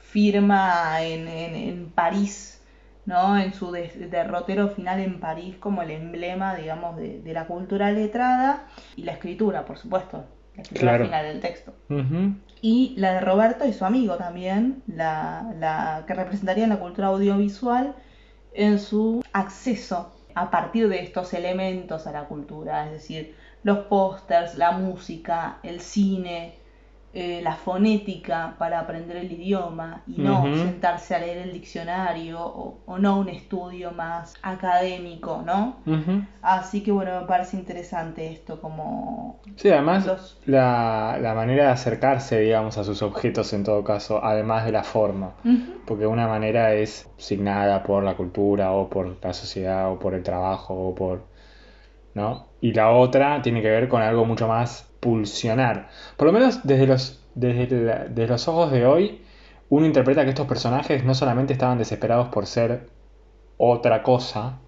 firma 0.00 1.02
en, 1.02 1.90
París, 1.94 2.62
¿no? 3.04 3.36
en 3.38 3.52
su 3.52 3.72
derrotero 3.72 4.68
final 4.68 5.00
en 5.00 5.18
París 5.18 5.56
como 5.58 5.82
el 5.82 5.90
emblema, 5.90 6.54
digamos, 6.54 6.96
de, 6.96 7.20
la 7.32 7.46
cultura 7.46 7.90
letrada 7.90 8.66
y 8.96 9.02
la 9.02 9.12
escritura, 9.12 9.64
por 9.64 9.76
supuesto, 9.78 10.24
la 10.56 10.62
escritura 10.62 10.98
final 10.98 11.26
del 11.26 11.40
texto. 11.40 11.74
Y 12.60 12.94
la 12.96 13.14
de 13.14 13.20
Roberto 13.20 13.66
y 13.66 13.72
su 13.72 13.84
amigo 13.84 14.16
también, 14.16 14.82
la, 14.86 15.52
la 15.58 16.04
que 16.06 16.14
representaría 16.14 16.66
la 16.66 16.78
cultura 16.78 17.08
audiovisual 17.08 17.94
en 18.54 18.78
su 18.78 19.22
acceso 19.32 20.14
a 20.34 20.50
partir 20.50 20.88
de 20.88 21.02
estos 21.02 21.34
elementos 21.34 22.06
a 22.06 22.12
la 22.12 22.24
cultura, 22.24 22.86
es 22.86 22.92
decir, 22.92 23.34
los 23.62 23.78
pósters, 23.86 24.56
la 24.56 24.72
música, 24.72 25.58
el 25.62 25.80
cine, 25.80 26.58
eh, 27.16 27.40
la 27.44 27.54
fonética 27.54 28.56
para 28.58 28.80
aprender 28.80 29.16
el 29.18 29.30
idioma 29.30 30.02
y 30.04 30.20
no 30.20 30.42
sentarse 30.56 31.14
a 31.14 31.20
leer 31.20 31.38
el 31.38 31.52
diccionario 31.52 32.40
o, 32.40 32.98
no 32.98 33.20
un 33.20 33.28
estudio 33.28 33.92
más 33.92 34.34
académico, 34.42 35.40
¿no? 35.46 35.76
Así 36.42 36.82
que 36.82 36.90
bueno, 36.90 37.20
me 37.20 37.26
parece 37.28 37.56
interesante 37.56 38.32
esto 38.32 38.60
como... 38.60 39.40
Sí, 39.54 39.70
además 39.70 40.38
la, 40.46 41.16
la, 41.20 41.34
manera 41.34 41.66
de 41.66 41.70
acercarse, 41.70 42.40
digamos, 42.40 42.78
a 42.78 42.84
sus 42.84 43.00
objetos 43.02 43.52
en 43.52 43.62
todo 43.62 43.84
caso, 43.84 44.24
además 44.24 44.64
de 44.64 44.72
la 44.72 44.82
forma, 44.82 45.34
porque 45.86 46.08
una 46.08 46.26
manera 46.26 46.74
es 46.74 47.08
signada 47.16 47.84
por 47.84 48.02
la 48.02 48.16
cultura 48.16 48.72
o 48.72 48.88
por 48.88 49.18
la 49.22 49.32
sociedad 49.34 49.92
o 49.92 50.00
por 50.00 50.14
el 50.14 50.24
trabajo 50.24 50.74
o 50.74 50.94
por... 50.96 51.32
¿no? 52.14 52.46
Y 52.60 52.72
la 52.72 52.90
otra 52.92 53.42
tiene 53.42 53.60
que 53.60 53.70
ver 53.70 53.88
con 53.88 54.02
algo 54.02 54.24
mucho 54.24 54.48
más 54.48 54.90
pulsionar. 55.00 55.88
Por 56.16 56.28
lo 56.28 56.32
menos 56.32 56.60
desde 56.64 56.86
los, 56.86 57.22
desde, 57.34 58.26
los 58.26 58.48
ojos 58.48 58.72
de 58.72 58.86
hoy, 58.86 59.20
uno 59.68 59.86
interpreta 59.86 60.24
que 60.24 60.30
estos 60.30 60.46
personajes 60.46 61.04
no 61.04 61.14
solamente 61.14 61.52
estaban 61.52 61.78
desesperados 61.78 62.28
por 62.28 62.46
ser 62.46 62.88
otra 63.58 64.02
cosa, 64.02 64.58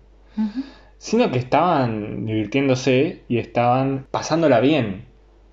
sino 0.99 1.31
que 1.31 1.39
estaban 1.39 2.27
divirtiéndose 2.27 3.23
y 3.29 3.39
estaban 3.39 4.07
pasándola 4.11 4.61
bien. 4.61 5.07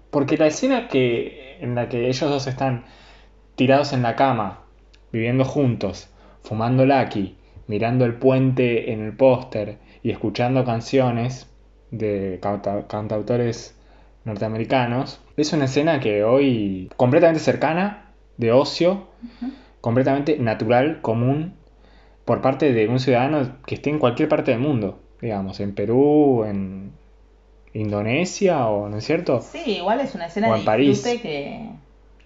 Porque 0.10 0.38
la 0.38 0.48
escena 0.48 0.88
que, 0.88 1.58
en 1.62 1.76
la 1.76 1.90
que 1.90 2.08
ellos 2.08 2.30
dos 2.30 2.48
están 2.48 2.86
tirados 3.56 3.94
en 3.94 4.04
la 4.04 4.16
cama, 4.16 4.64
viviendo 5.12 5.46
juntos, 5.46 6.10
fumando 6.42 6.86
laki, 6.86 7.38
mirando 7.68 8.06
el 8.06 8.16
puente 8.16 8.92
en 8.92 9.02
el 9.02 9.16
póster 9.16 9.78
y 10.02 10.12
escuchando 10.12 10.66
canciones 10.66 11.53
de 11.94 12.40
cantautores 12.88 13.78
norteamericanos. 14.26 15.22
Es 15.38 15.54
una 15.54 15.66
escena 15.66 16.00
que 16.00 16.24
hoy 16.24 16.92
completamente 16.98 17.40
cercana, 17.40 18.12
de 18.38 18.52
ocio, 18.52 19.08
completamente 19.80 20.38
natural, 20.40 21.02
común, 21.02 21.56
por 22.26 22.42
parte 22.42 22.74
de 22.74 22.88
un 22.88 23.00
ciudadano 23.00 23.58
que 23.66 23.76
esté 23.76 23.90
en 23.90 24.00
cualquier 24.00 24.28
parte 24.28 24.52
del 24.52 24.60
mundo, 24.60 25.00
digamos, 25.22 25.60
en 25.60 25.76
Perú, 25.76 26.44
en 26.46 26.94
Indonesia 27.74 28.68
o 28.68 28.90
no 28.90 28.98
es 28.98 29.06
cierto. 29.06 29.42
Sí, 29.42 29.78
igual 29.78 30.00
es 30.00 30.16
una 30.16 30.28
escena 30.28 30.56
de 30.58 30.78
disfrute 30.78 31.22
que, 31.22 31.70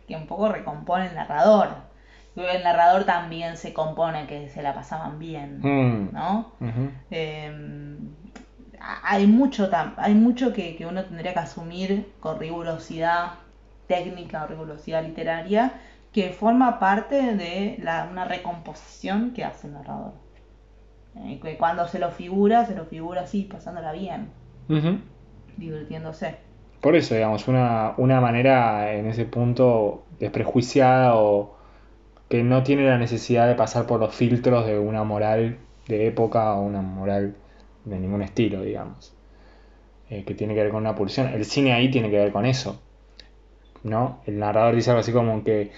que 0.07 0.15
un 0.15 0.27
poco 0.27 0.49
recompone 0.49 1.07
el 1.07 1.15
narrador. 1.15 1.87
El 2.35 2.63
narrador 2.63 3.03
también 3.05 3.57
se 3.57 3.73
compone 3.73 4.27
que 4.27 4.49
se 4.49 4.61
la 4.61 4.75
pasaban 4.75 5.17
bien, 5.17 5.59
mm. 5.59 6.13
¿no? 6.13 6.51
Hay 8.79 9.27
mucho, 9.27 9.69
hay 9.97 10.13
mucho 10.13 10.53
que, 10.53 10.77
uno 10.89 11.03
tendría 11.05 11.33
que 11.33 11.39
asumir 11.39 12.11
con 12.19 12.39
rigurosidad 12.39 13.33
técnica 13.87 14.43
o 14.43 14.47
rigurosidad 14.47 15.03
literaria 15.03 15.73
que 16.11 16.31
forma 16.31 16.79
parte 16.79 17.35
de 17.35 17.77
una 18.11 18.25
recomposición 18.25 19.31
que 19.31 19.43
hace 19.43 19.67
el 19.67 19.73
narrador. 19.73 20.13
Eh, 21.15 21.39
que 21.41 21.57
cuando 21.57 21.87
se 21.87 21.99
lo 21.99 22.11
figura, 22.11 22.65
se 22.65 22.75
lo 22.75 22.85
figura 22.85 23.21
así, 23.21 23.43
pasándola 23.43 23.91
bien, 23.91 24.29
divirtiéndose. 25.57 26.37
Por 26.81 26.95
eso, 26.95 27.15
digamos, 27.15 27.47
una, 27.47 27.93
una 27.97 28.21
manera 28.21 28.93
en 28.93 29.07
ese 29.07 29.25
punto 29.25 30.05
desprejuiciada 30.19 31.15
o 31.15 31.55
que 32.29 32.43
no 32.43 32.63
tiene 32.63 32.87
la 32.87 32.97
necesidad 32.97 33.47
de 33.47 33.55
pasar 33.55 33.85
por 33.87 33.99
los 33.99 34.13
filtros 34.13 34.65
de 34.65 34.77
una 34.77 35.03
moral 35.03 35.57
de 35.87 36.07
época 36.07 36.53
o 36.53 36.61
una 36.61 36.81
moral 36.81 37.35
de 37.89 37.99
ningún 37.99 38.21
estilo, 38.21 38.61
digamos. 38.61 39.13
Eh, 40.09 40.23
que 40.23 40.33
tiene 40.33 40.53
que 40.53 40.63
ver 40.63 40.71
con 40.71 40.81
una 40.81 40.95
pulsión. 40.95 41.27
El 41.27 41.45
cine 41.45 41.73
ahí 41.73 41.91
tiene 41.91 42.09
que 42.09 42.17
ver 42.17 42.31
con 42.31 42.45
eso. 42.45 42.81
¿no? 43.83 44.21
El 44.25 44.39
narrador 44.39 44.75
dice 44.75 44.91
algo 44.91 45.01
así 45.01 45.11
como 45.11 45.43
que 45.43 45.71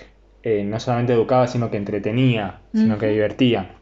eh, 0.44 0.64
no 0.64 0.80
solamente 0.80 1.14
educaba, 1.14 1.48
sino 1.48 1.70
que 1.70 1.78
entretenía, 1.78 2.62
sino 2.74 2.98
que 2.98 3.08
divertía. 3.08 3.76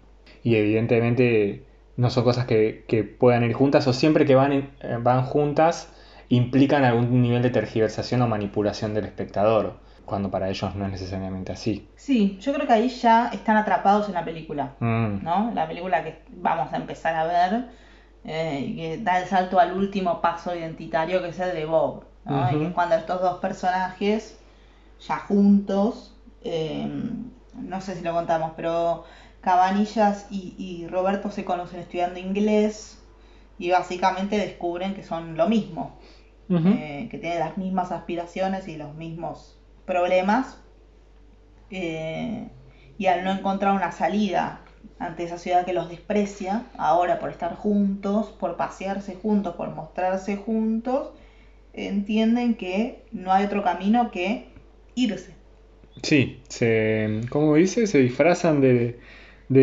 Y 0.43 0.55
evidentemente 0.55 1.63
no 1.97 2.09
son 2.09 2.23
cosas 2.23 2.45
que, 2.45 3.15
puedan 3.19 3.43
ir 3.43 3.53
juntas 3.53 3.87
o 3.87 3.93
siempre 3.93 4.25
que 4.25 4.35
van, 4.35 4.51
eh, 4.53 4.71
van 5.01 5.23
juntas 5.23 5.93
implican 6.29 6.83
algún 6.83 7.21
nivel 7.21 7.41
de 7.41 7.49
tergiversación 7.49 8.21
o 8.21 8.27
manipulación 8.27 8.93
del 8.93 9.05
espectador, 9.05 9.79
cuando 10.05 10.29
para 10.29 10.49
ellos 10.49 10.75
no 10.75 10.85
es 10.85 10.91
necesariamente 10.91 11.53
así. 11.53 11.87
Sí, 11.95 12.37
yo 12.41 12.53
creo 12.53 12.67
que 12.67 12.73
ahí 12.73 12.89
ya 12.89 13.29
están 13.29 13.55
atrapados 13.55 14.07
en 14.07 14.13
la 14.13 14.25
película, 14.25 14.75
mm. 14.79 15.23
¿no? 15.23 15.51
La 15.53 15.67
película 15.67 16.03
que 16.03 16.21
vamos 16.31 16.73
a 16.73 16.77
empezar 16.77 17.15
a 17.15 17.25
ver 17.25 17.65
eh, 18.23 18.73
que 18.75 18.97
da 19.03 19.19
el 19.21 19.27
salto 19.27 19.60
al 19.60 19.73
último 19.73 20.21
paso 20.21 20.56
identitario 20.56 21.21
que 21.21 21.30
es 21.30 21.39
el 21.39 21.56
de 21.56 21.65
Bob. 21.65 22.03
Y 22.51 22.71
cuando 22.71 22.95
estos 22.95 23.21
dos 23.21 23.39
personajes, 23.39 24.38
ya 25.08 25.17
juntos, 25.19 26.13
em, 26.43 27.32
no 27.53 27.80
sé 27.80 27.95
si 27.95 28.03
lo 28.03 28.13
contamos, 28.13 28.51
pero 28.58 29.06
Cabanillas 29.39 30.27
y, 30.30 30.88
Roberto 30.89 31.32
se 31.32 31.45
conocen 31.45 31.80
estudiando 31.80 32.19
inglés 32.19 33.01
y 33.58 33.71
básicamente 33.71 34.38
descubren 34.38 34.93
que 34.93 35.03
son 35.03 35.38
lo 35.38 35.47
mismo, 35.47 35.97
eh, 36.49 37.08
que 37.10 37.17
tienen 37.17 37.39
las 37.39 37.58
mismas 37.58 37.93
aspiraciones 37.93 38.67
y 38.67 38.75
los 38.75 38.93
mismos 38.95 39.58
problemas. 39.86 40.58
Eh, 41.71 42.49
y 42.97 43.06
al 43.08 43.23
no 43.23 43.32
encontrar 43.32 43.73
una 43.73 43.91
salida 43.91 44.62
ante 44.99 45.23
esa 45.23 45.37
ciudad 45.37 45.65
que 45.65 45.73
los 45.73 45.89
desprecia, 45.89 46.63
ahora 46.77 47.19
por 47.19 47.29
estar 47.29 47.55
juntos, 47.55 48.27
por 48.39 48.57
pasearse 48.57 49.15
juntos, 49.15 49.55
por 49.55 49.69
mostrarse 49.69 50.37
juntos, 50.37 51.11
entienden 51.73 52.55
que 52.55 53.03
no 53.11 53.31
hay 53.31 53.45
otro 53.45 53.63
camino 53.63 54.11
que 54.11 54.47
irse. 54.95 55.35
Sí, 56.03 56.41
se, 56.47 57.21
como 57.29 57.55
dice, 57.55 57.87
se 57.87 57.99
disfrazan 57.99 58.61
de, 58.61 58.99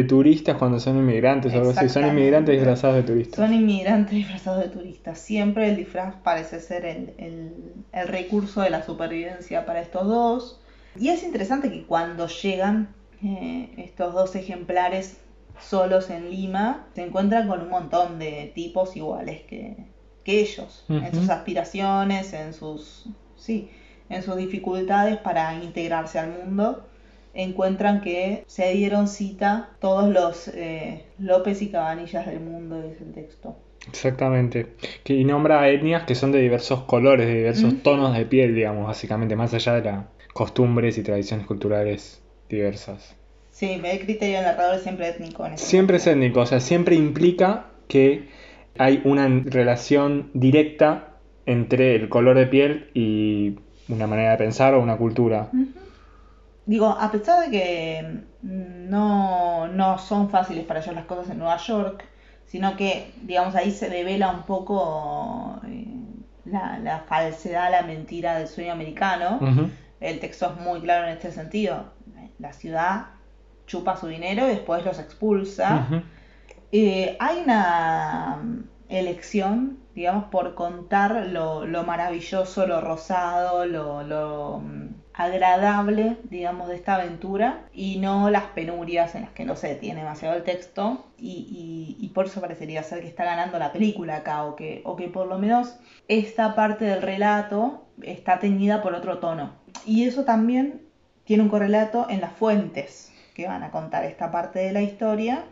turistas 0.09 0.57
cuando 0.57 0.81
son 0.81 0.97
inmigrantes 0.99 1.53
o 1.53 1.59
algo 1.59 1.71
así. 1.71 1.89
Son 1.89 2.07
inmigrantes 2.07 2.55
disfrazados 2.55 2.97
de 2.97 3.03
turistas. 3.03 3.37
Son 3.37 3.55
inmigrantes 3.55 4.15
disfrazados 4.15 4.63
de 4.63 4.69
turistas. 4.69 5.19
Siempre 5.19 5.69
el 5.69 5.77
disfraz 5.77 6.15
parece 6.23 6.61
ser 6.61 6.87
el, 6.87 7.15
el 7.93 8.09
recurso 8.09 8.63
de 8.63 8.71
la 8.71 8.85
supervivencia 8.85 9.67
para 9.67 9.81
estos 9.81 10.07
dos. 10.07 10.61
Y 10.99 11.09
es 11.09 11.25
interesante 11.25 11.71
que 11.71 11.85
cuando 11.85 12.29
llegan 12.29 12.89
eh, 13.25 13.71
estos 13.79 14.13
dos 14.13 14.37
ejemplares 14.37 15.19
solos 15.59 16.11
en 16.11 16.31
Lima 16.31 16.87
se 16.95 17.05
encuentran 17.05 17.49
con 17.49 17.63
un 17.63 17.71
montón 17.71 18.19
de 18.19 18.53
tipos 18.55 18.97
iguales 18.97 19.43
que, 19.43 19.77
ellos, 20.27 20.87
en 20.89 21.15
sus 21.15 21.29
aspiraciones, 21.29 22.33
en 22.33 22.55
sus, 22.55 23.07
sí, 23.37 23.71
en 24.09 24.23
sus 24.23 24.37
dificultades 24.37 25.19
para 25.19 25.55
integrarse 25.55 26.19
al 26.19 26.31
mundo. 26.31 26.87
Encuentran 27.35 28.01
que 28.01 28.45
se 28.47 28.73
dieron 28.73 29.07
cita 29.07 29.71
todos 29.81 30.09
los 30.09 30.49
eh, 30.49 31.05
López 31.19 31.61
y 31.61 31.69
Cabanillas 31.69 32.27
del 32.27 32.41
mundo, 32.41 32.81
dice 32.81 33.05
el 33.05 33.13
texto. 33.13 33.57
Exactamente. 33.87 34.77
Que, 35.03 35.15
y 35.15 35.25
nombra 35.25 35.69
etnias 35.69 36.05
que 36.05 36.15
son 36.15 36.33
de 36.33 36.41
diversos 36.41 36.85
colores, 36.85 37.27
de 37.27 37.35
diversos 37.35 37.83
tonos 37.83 38.17
de 38.17 38.25
piel, 38.25 38.55
digamos, 38.55 38.87
básicamente, 38.87 39.37
más 39.37 39.53
allá 39.53 39.75
de 39.75 39.83
las 39.83 40.07
costumbres 40.33 40.97
y 40.97 41.03
tradiciones 41.03 41.47
culturales 41.47 42.24
diversas. 42.55 43.15
Sí, 43.51 43.81
el 43.85 44.01
criterio 44.01 44.39
del 44.39 44.47
narrador 44.47 44.77
es 44.77 44.83
siempre 44.83 45.09
étnico. 45.09 45.47
siempre 45.57 45.99
es 45.99 46.07
étnico, 46.07 46.41
o 46.41 46.47
sea, 46.47 46.61
siempre 46.61 46.97
implica 46.97 47.67
que 47.87 48.29
hay 48.79 49.01
una 49.05 49.29
relación 49.45 50.31
directa 50.35 51.15
entre 51.47 51.95
el 51.95 52.09
color 52.09 52.37
de 52.37 52.47
piel 52.47 52.91
y 52.95 53.57
una 53.89 54.07
manera 54.07 54.33
de 54.33 54.39
pensar 54.39 54.75
o 54.75 54.81
una 54.81 54.97
cultura. 54.97 55.51
Digo, 56.67 56.87
a 56.87 57.13
pesar 57.13 57.45
de 57.45 57.51
que 57.51 58.21
mm, 58.43 58.89
no, 58.89 59.69
no 59.69 59.99
son 59.99 60.31
fáciles 60.31 60.65
para 60.65 60.81
ellos 60.81 60.95
las 60.95 61.05
cosas 61.05 61.31
en 61.31 61.39
Nueva 61.39 61.59
York, 61.59 62.05
sino 62.47 62.77
que, 62.77 63.13
digamos, 63.23 63.55
ahí 63.55 63.71
se 63.71 63.91
devela 63.91 64.31
un 64.31 64.43
poco 64.45 65.61
eh, 65.67 65.87
la, 66.45 66.79
la 66.79 67.01
falsedad, 67.01 67.71
la 67.71 67.83
mentira 67.83 68.39
del 68.39 68.49
sueño 68.49 68.73
americano. 68.73 69.39
El 70.01 70.21
texto 70.21 70.53
es 70.53 70.65
muy 70.65 70.81
claro 70.81 71.07
en 71.07 71.13
este 71.13 71.33
sentido. 71.33 71.85
La 72.39 72.53
ciudad 72.53 73.07
chupa 73.67 73.97
su 73.97 74.07
dinero 74.09 74.47
y 74.47 74.51
después 74.51 74.85
los 74.85 74.99
expulsa. 74.99 75.87
Eh, 76.73 77.17
hay 77.21 77.41
una 77.45 78.41
mm, 78.43 78.59
elección, 78.89 79.79
digamos, 79.95 80.25
por 80.25 80.55
contar 80.55 81.27
lo, 81.27 81.65
lo 81.67 81.85
maravilloso, 81.85 82.67
lo 82.67 82.81
rosado, 82.81 83.65
lo, 83.67 84.03
lo, 84.03 84.59
mm, 84.59 84.89
agradable, 85.15 86.17
digamos, 86.25 86.69
de 86.69 86.75
esta 86.75 86.97
aventura 86.97 87.67
y 87.73 87.99
no 87.99 88.31
las 88.31 88.45
penurias 88.47 89.15
en 89.15 89.23
las 89.23 89.31
que 89.31 89.45
no 89.45 89.55
se 89.55 89.69
detiene 89.69 90.01
demasiado 90.01 90.35
el 90.37 90.43
texto 90.43 91.07
y, 91.17 91.97
y- 92.01 92.05
y 92.05 92.09
por 92.09 92.27
eso 92.27 92.41
parecería 92.41 92.83
ser 92.83 93.01
que 93.03 93.07
está 93.09 93.25
ganando 93.25 93.59
la 93.61 93.73
película 93.73 94.17
acá 94.17 94.43
o 94.45 94.57
que, 94.57 94.83
o 94.85 94.97
que 94.97 95.07
por 95.09 95.29
lo 95.29 95.39
menos 95.39 95.77
esta 96.09 96.57
parte 96.57 96.85
del 96.85 97.01
relato 97.03 97.85
está 98.03 98.41
teñida 98.41 98.83
por 98.83 98.95
otro 98.95 99.19
tono. 99.19 99.53
Y 99.87 100.05
eso 100.05 100.25
también 100.25 100.83
tiene 101.25 101.43
un 101.43 101.49
correlato 101.49 102.07
en 102.11 102.21
las 102.21 102.33
fuentes 102.33 103.13
que 103.35 103.47
van 103.47 103.63
a 103.63 103.71
contar 103.71 104.05
esta 104.05 104.31
parte 104.31 104.59
de 104.61 104.73
la 104.73 104.83
historia 104.83 105.45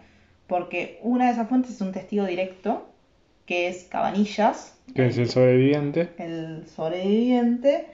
porque 0.47 0.99
una 1.03 1.27
de 1.27 1.33
esas 1.33 1.49
fuentes 1.49 1.73
es 1.73 1.81
un 1.81 1.93
testigo 1.93 2.27
directo, 2.27 2.89
que 3.47 3.69
es 3.69 3.85
Cabanillas, 3.85 4.77
Que 4.95 5.07
es 5.07 5.17
el 5.19 5.29
sobreviviente. 5.31 6.11
el 6.19 6.67
sobreviviente, 6.69 7.87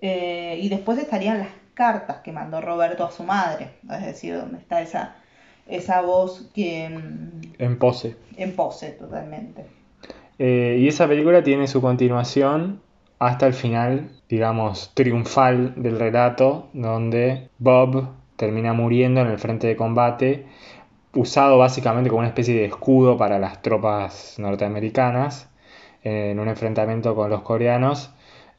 eh, 0.00 0.58
y 0.60 0.68
después 0.68 0.98
estarían 0.98 1.38
las 1.40 1.48
cartas 1.74 2.18
que 2.18 2.32
mandó 2.32 2.60
Roberto 2.60 3.04
a 3.04 3.10
su 3.10 3.24
madre, 3.24 3.70
es 3.92 4.04
decir, 4.06 4.36
donde 4.36 4.58
está 4.58 4.80
esa, 4.80 5.16
esa 5.66 6.00
voz 6.00 6.50
que 6.54 6.88
mm, 6.88 7.40
En 7.62 7.78
pose. 7.78 8.16
en 8.36 8.56
pose 8.56 8.90
totalmente. 8.92 9.66
Eh, 10.38 10.76
y 10.80 10.88
esa 10.88 11.06
película 11.08 11.42
tiene 11.42 11.66
su 11.66 11.80
continuación 11.80 12.80
hasta 13.18 13.46
el 13.46 13.54
final, 13.54 14.08
digamos, 14.28 14.92
triunfal 14.94 15.74
del 15.82 15.98
relato, 15.98 16.68
donde 16.72 17.50
Bob 17.58 18.08
termina 18.36 18.72
muriendo 18.72 19.20
en 19.20 19.28
el 19.28 19.38
frente 19.38 19.66
de 19.66 19.76
combate, 19.76 20.46
usado 21.14 21.58
básicamente 21.58 22.10
como 22.10 22.20
una 22.20 22.28
especie 22.28 22.54
de 22.54 22.64
escudo 22.66 23.16
para 23.18 23.38
las 23.38 23.62
tropas 23.62 24.36
norteamericanas, 24.38 25.50
eh, 26.04 26.30
en 26.32 26.40
un 26.40 26.48
enfrentamiento 26.48 27.14
con 27.14 27.30
los 27.30 27.42
coreanos, 27.42 28.10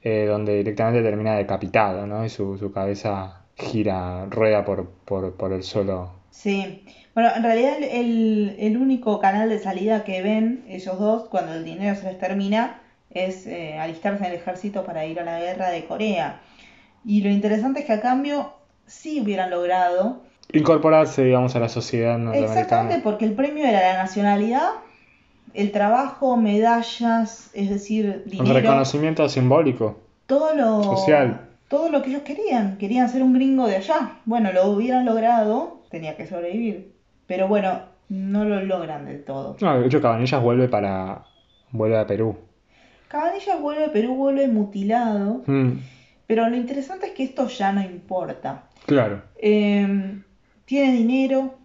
eh, 0.02 0.26
donde 0.28 0.58
directamente 0.58 1.02
termina 1.04 1.36
decapitado, 1.36 2.08
¿no? 2.08 2.26
Y 2.26 2.30
su, 2.30 2.58
su 2.58 2.72
cabeza 2.72 3.46
gira, 3.56 4.26
rueda 4.28 4.66
por, 4.66 4.90
por, 5.06 5.36
por 5.36 5.54
el 5.54 5.64
suelo. 5.64 6.12
Sí, 6.32 6.86
bueno, 7.14 7.30
en 7.36 7.44
realidad 7.44 7.78
el, 7.78 7.84
el- 7.84 8.56
el 8.60 8.78
único 8.78 9.20
canal 9.20 9.50
de 9.50 9.60
salida 9.60 10.04
que 10.04 10.22
ven 10.22 10.64
ellos 10.68 10.98
dos 11.00 11.28
cuando 11.30 11.54
el 11.54 11.66
dinero 11.66 11.96
se 11.96 12.04
les 12.06 12.18
termina 12.20 12.82
es 13.12 13.48
eh, 13.48 13.78
alistarse 13.80 14.24
en 14.26 14.32
el 14.32 14.38
ejército 14.38 14.84
para 14.84 15.06
ir 15.06 15.20
a 15.20 15.24
la 15.24 15.40
guerra 15.40 15.70
de 15.70 15.86
Corea. 15.86 16.42
Y 17.06 17.22
lo 17.22 17.30
interesante 17.30 17.82
es 17.82 17.86
que 17.86 17.94
a 17.94 18.02
cambio 18.02 18.52
sí 18.86 19.22
hubieran 19.22 19.50
logrado 19.50 20.22
Incorporarse, 20.52 21.24
digamos, 21.24 21.56
a 21.56 21.60
la 21.60 21.70
sociedad 21.70 22.16
Exactamente, 22.16 22.48
norteamericana. 22.48 23.04
porque 23.04 23.26
el 23.26 23.34
premio 23.34 23.66
era 23.68 23.82
la 23.94 23.98
nacionalidad, 24.02 24.70
el 25.54 25.72
trabajo, 25.72 26.38
medallas, 26.38 27.52
es 27.54 27.70
decir, 27.70 28.24
Un 28.26 28.32
dinero, 28.32 28.54
reconocimiento 28.56 29.30
simbólico. 29.30 30.00
todo 30.26 30.56
lo, 30.56 30.84
social. 30.84 31.42
todo 31.68 31.90
lo 31.90 32.02
que 32.02 32.10
ellos 32.10 32.24
querían, 32.24 32.78
querían 32.78 33.10
ser 33.10 33.22
un 33.22 33.34
gringo 33.34 33.68
de 33.68 33.76
allá. 33.76 34.14
Bueno, 34.26 34.52
lo 34.52 34.66
hubieran 34.72 35.06
logrado, 35.06 35.82
tenía 35.92 36.18
que 36.18 36.26
sobrevivir, 36.26 36.94
pero 37.28 37.48
bueno, 37.48 37.82
no 38.10 38.44
lo 38.44 38.60
logran 38.64 39.06
del 39.06 39.24
todo. 39.24 39.56
No, 39.62 39.80
de 39.80 39.86
hecho 39.86 40.02
Cabanillas 40.02 40.42
vuelve 40.42 40.68
para. 40.68 41.26
vuelve 41.72 41.98
a 42.00 42.08
Perú. 42.08 42.36
Cabanillas 43.10 43.60
vuelve, 43.60 43.90
Perú 43.90 44.16
vuelve 44.16 44.48
mutilado, 44.48 45.42
Mm, 45.46 45.80
pero 46.28 46.48
lo 46.48 46.56
interesante 46.56 47.08
es 47.08 47.12
que 47.14 47.24
esto 47.24 47.48
ya 47.48 47.74
no 47.74 47.82
importa. 47.82 48.64
claro. 48.86 49.22
Eh, 49.36 50.22
tiene 50.66 50.94
dinero, 50.94 51.56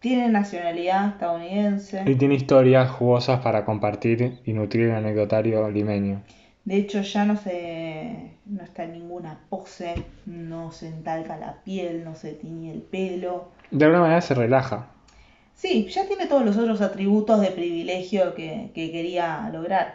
tiene 0.00 0.28
nacionalidad 0.30 1.08
estadounidense. 1.10 2.02
Y 2.06 2.14
tiene 2.16 2.34
historias 2.34 2.90
jugosas 2.90 3.40
para 3.40 3.64
compartir 3.64 4.40
y 4.46 4.52
nutrir 4.54 4.86
el 4.88 4.94
anecdotario 4.96 5.70
limeño. 5.70 6.22
De 6.64 6.76
hecho, 6.76 7.02
ya 7.02 7.24
no 7.24 7.36
se 7.36 8.32
no 8.46 8.62
está 8.62 8.84
en 8.84 8.92
ninguna 8.92 9.40
pose, 9.50 9.94
no 10.26 10.72
se 10.72 10.88
entalca 10.88 11.36
la 11.36 11.62
piel, 11.62 12.02
no 12.04 12.14
se 12.14 12.32
tiñe 12.32 12.72
el 12.72 12.80
pelo. 12.80 13.48
De 13.70 13.84
alguna 13.84 14.02
manera 14.02 14.20
se 14.22 14.34
relaja. 14.34 14.86
Sí, 15.54 15.86
ya 15.90 16.06
tiene 16.06 16.26
todos 16.26 16.44
los 16.44 16.56
otros 16.56 16.80
atributos 16.80 17.40
de 17.42 17.48
privilegio 17.48 18.34
que, 18.34 18.70
que 18.74 18.90
quería 18.90 19.48
lograr. 19.52 19.94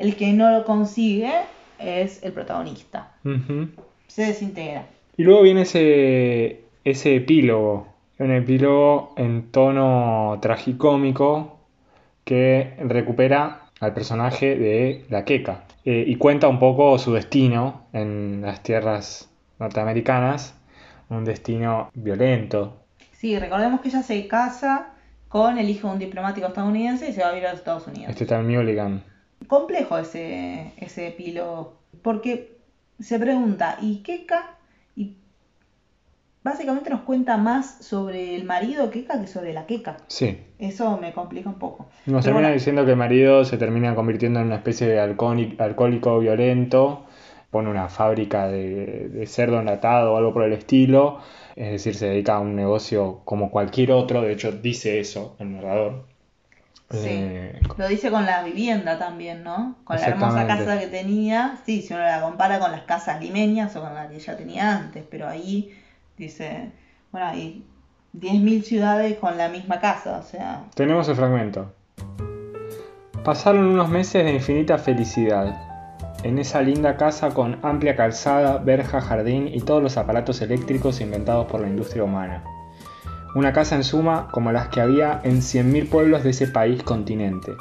El 0.00 0.16
que 0.16 0.32
no 0.32 0.50
lo 0.50 0.64
consigue 0.64 1.30
es 1.78 2.22
el 2.22 2.32
protagonista. 2.32 3.12
Se 4.08 4.22
desintegra. 4.22 4.86
Y 5.16 5.22
luego 5.22 5.42
viene 5.42 5.62
ese, 5.62 6.62
ese 6.84 7.16
epílogo. 7.16 7.86
Un 8.18 8.32
epílogo 8.32 9.12
en 9.16 9.50
tono 9.52 10.38
tragicómico 10.42 11.58
que 12.24 12.74
recupera 12.80 13.66
al 13.78 13.94
personaje 13.94 14.56
de 14.56 15.04
la 15.10 15.24
Queca. 15.24 15.64
Eh, 15.84 16.04
y 16.06 16.16
cuenta 16.16 16.48
un 16.48 16.58
poco 16.58 16.98
su 16.98 17.12
destino 17.12 17.82
en 17.92 18.42
las 18.42 18.62
tierras 18.62 19.30
norteamericanas. 19.58 20.54
Un 21.08 21.24
destino 21.24 21.90
violento, 21.94 22.80
Sí, 23.20 23.38
recordemos 23.38 23.82
que 23.82 23.90
ella 23.90 24.02
se 24.02 24.26
casa 24.26 24.94
con 25.28 25.58
el 25.58 25.68
hijo 25.68 25.88
de 25.88 25.92
un 25.92 25.98
diplomático 25.98 26.46
estadounidense 26.46 27.10
y 27.10 27.12
se 27.12 27.20
va 27.20 27.28
a 27.28 27.32
vivir 27.32 27.48
a 27.48 27.50
los 27.50 27.58
Estados 27.58 27.86
Unidos. 27.86 28.08
Este 28.08 28.24
tal 28.24 28.44
Mulligan. 28.44 29.04
Complejo 29.46 29.98
ese, 29.98 30.72
ese 30.76 31.08
epílogo, 31.08 31.74
porque 32.02 32.58
se 32.98 33.18
pregunta, 33.18 33.78
¿y 33.80 34.02
Keka? 34.02 34.56
Y 34.96 35.14
básicamente 36.42 36.90
nos 36.90 37.02
cuenta 37.02 37.36
más 37.36 37.84
sobre 37.84 38.36
el 38.36 38.44
marido 38.44 38.90
Keka 38.90 39.20
que 39.20 39.26
sobre 39.26 39.52
la 39.52 39.66
Keka. 39.66 39.98
Sí. 40.06 40.38
Eso 40.58 40.98
me 40.98 41.12
complica 41.12 41.48
un 41.48 41.58
poco. 41.58 41.88
Nos 42.06 42.06
Pero 42.06 42.20
termina 42.22 42.40
bueno, 42.48 42.54
diciendo 42.54 42.84
que 42.84 42.92
el 42.92 42.96
marido 42.96 43.44
se 43.44 43.58
termina 43.58 43.94
convirtiendo 43.94 44.40
en 44.40 44.46
una 44.46 44.56
especie 44.56 44.86
de 44.86 45.00
alcohólico, 45.00 45.62
alcohólico 45.62 46.18
violento, 46.18 47.06
pone 47.50 47.68
una 47.68 47.88
fábrica 47.88 48.48
de, 48.48 49.08
de 49.08 49.26
cerdo 49.26 49.60
enlatado 49.60 50.12
o 50.12 50.16
algo 50.16 50.32
por 50.32 50.44
el 50.44 50.52
estilo, 50.52 51.18
es 51.56 51.72
decir, 51.72 51.94
se 51.94 52.06
dedica 52.06 52.36
a 52.36 52.40
un 52.40 52.54
negocio 52.54 53.22
como 53.24 53.50
cualquier 53.50 53.92
otro, 53.92 54.22
de 54.22 54.32
hecho 54.32 54.52
dice 54.52 55.00
eso 55.00 55.36
el 55.38 55.52
narrador. 55.52 56.09
Sí. 56.90 57.08
Eh, 57.08 57.60
lo 57.76 57.86
dice 57.86 58.10
con 58.10 58.26
la 58.26 58.42
vivienda 58.42 58.98
también, 58.98 59.44
¿no? 59.44 59.76
Con 59.84 59.96
la 59.96 60.06
hermosa 60.06 60.46
casa 60.46 60.78
que 60.78 60.88
tenía. 60.88 61.58
Sí, 61.64 61.82
si 61.82 61.94
uno 61.94 62.02
la 62.02 62.20
compara 62.20 62.58
con 62.58 62.72
las 62.72 62.82
casas 62.82 63.20
limeñas 63.20 63.76
o 63.76 63.80
con 63.80 63.94
la 63.94 64.08
que 64.08 64.16
ella 64.16 64.36
tenía 64.36 64.76
antes, 64.76 65.04
pero 65.08 65.28
ahí 65.28 65.72
dice, 66.16 66.72
bueno, 67.12 67.28
hay 67.28 67.64
10.000 68.18 68.62
ciudades 68.62 69.18
con 69.18 69.38
la 69.38 69.48
misma 69.48 69.78
casa, 69.78 70.18
o 70.18 70.22
sea, 70.22 70.64
Tenemos 70.74 71.08
el 71.08 71.14
fragmento. 71.14 71.72
Pasaron 73.24 73.66
unos 73.66 73.88
meses 73.88 74.24
de 74.24 74.32
infinita 74.32 74.76
felicidad. 74.76 75.54
En 76.24 76.38
esa 76.38 76.60
linda 76.60 76.96
casa 76.96 77.30
con 77.30 77.58
amplia 77.62 77.94
calzada, 77.94 78.58
verja, 78.58 79.00
jardín 79.00 79.48
y 79.48 79.60
todos 79.60 79.82
los 79.82 79.96
aparatos 79.96 80.42
eléctricos 80.42 81.00
inventados 81.00 81.46
por 81.46 81.60
la 81.60 81.68
industria 81.68 82.02
humana. 82.02 82.42
Una 83.34 83.52
casa 83.52 83.76
en 83.76 83.84
suma 83.84 84.28
como 84.32 84.50
las 84.50 84.68
que 84.68 84.80
había 84.80 85.20
en 85.22 85.40
100.000 85.40 85.88
pueblos 85.88 86.24
de 86.24 86.30
ese 86.30 86.48
país 86.48 86.82
continente. 86.82 87.52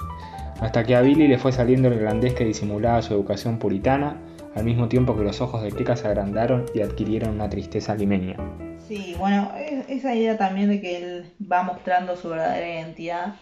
Hasta 0.60 0.84
que 0.84 0.95
a 0.95 1.01
Billy 1.01 1.27
le 1.27 1.38
fue 1.38 1.51
saliendo 1.51 1.88
el 1.88 1.93
irlandés 1.95 2.34
que 2.34 2.43
disimulaba 2.43 3.01
su 3.03 3.13
educación 3.13 3.60
puritana, 3.60 4.17
al 4.55 4.65
mismo 4.65 4.89
tiempo 4.89 5.15
que 5.15 5.23
los 5.23 5.41
ojos 5.41 5.62
de 5.62 5.71
Keka 5.71 5.95
se 5.95 6.08
agrandaron 6.08 6.65
y 6.73 6.82
adquirieron 6.82 7.36
una 7.36 7.49
tristeza 7.49 7.93
limeña. 7.93 8.36
Sí, 8.88 9.15
bueno, 9.19 9.51
esa 9.88 10.15
idea 10.15 10.38
también 10.38 10.69
de 10.69 10.82
que 10.82 10.97
él 10.97 11.34
va 11.39 11.62
mostrando 11.62 12.15
su 12.17 12.29
verdadera 12.29 12.82
identidad 12.82 13.36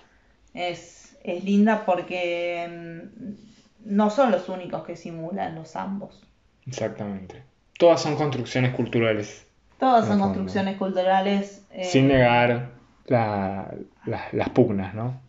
es, 0.53 1.17
es 1.23 1.45
linda 1.45 1.85
porque 1.85 2.67
mm, 2.69 3.95
no 3.95 4.09
son 4.09 4.31
los 4.31 4.49
únicos 4.49 4.83
que 4.83 4.97
simulan 4.97 5.55
los 5.55 5.77
ambos. 5.77 6.21
Exactamente. 6.65 7.41
Todas 7.79 8.01
son 8.01 8.15
construcciones 8.15 8.75
culturales. 8.75 9.46
Todas 9.79 10.05
son 10.07 10.17
el 10.17 10.23
construcciones 10.23 10.77
culturales. 10.77 11.65
eh, 11.71 11.83
sin 11.85 12.07
negar 12.07 12.71
la- 13.05 13.73
la- 14.05 14.27
las 14.31 14.49
pugnas, 14.49 14.93
¿no? 14.95 15.19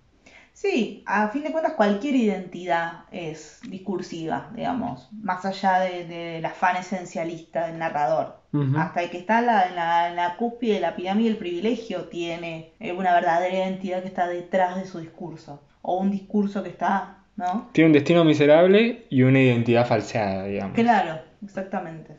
Sí, 0.54 1.04
a 1.06 1.28
fin 1.28 1.44
de 1.44 1.52
cuentas 1.52 1.74
cualquier 1.74 2.16
identidad 2.16 3.04
es 3.12 3.60
discursiva, 3.68 4.50
digamos, 4.56 5.08
más 5.22 5.44
allá 5.44 5.78
de- 5.80 6.04
de- 6.06 6.14
del 6.32 6.44
afán 6.46 6.76
esencialista 6.76 7.66
del 7.68 7.78
narrador. 7.78 8.38
Hasta 8.76 9.02
el 9.02 9.10
que 9.10 9.18
está 9.18 9.40
en 9.40 9.46
la, 9.46 9.68
en 9.68 9.76
la, 9.76 10.08
en 10.08 10.16
la 10.16 10.36
cúspide 10.36 10.74
de 10.74 10.80
la 10.80 10.96
pirámide 10.96 11.28
del 11.28 11.36
privilegio 11.38 12.04
tiene 12.06 12.72
eh, 12.80 12.92
una 12.92 13.12
verdadera 13.12 13.54
identidad 13.54 14.00
que 14.00 14.08
está 14.08 14.26
detrás 14.26 14.74
de 14.76 14.86
su 14.86 14.98
discurso. 15.00 15.62
O 15.82 15.98
un 15.98 16.10
discurso 16.10 16.62
que 16.62 16.70
está, 16.70 17.18
¿no? 17.36 17.68
Tiene 17.72 17.88
un 17.88 17.92
destino 17.92 18.24
miserable 18.24 19.04
y 19.10 19.22
una 19.22 19.38
identidad 19.40 19.86
falseada, 19.86 20.44
digamos. 20.44 20.74
Claro, 20.74 21.20
exactamente. 21.44 22.16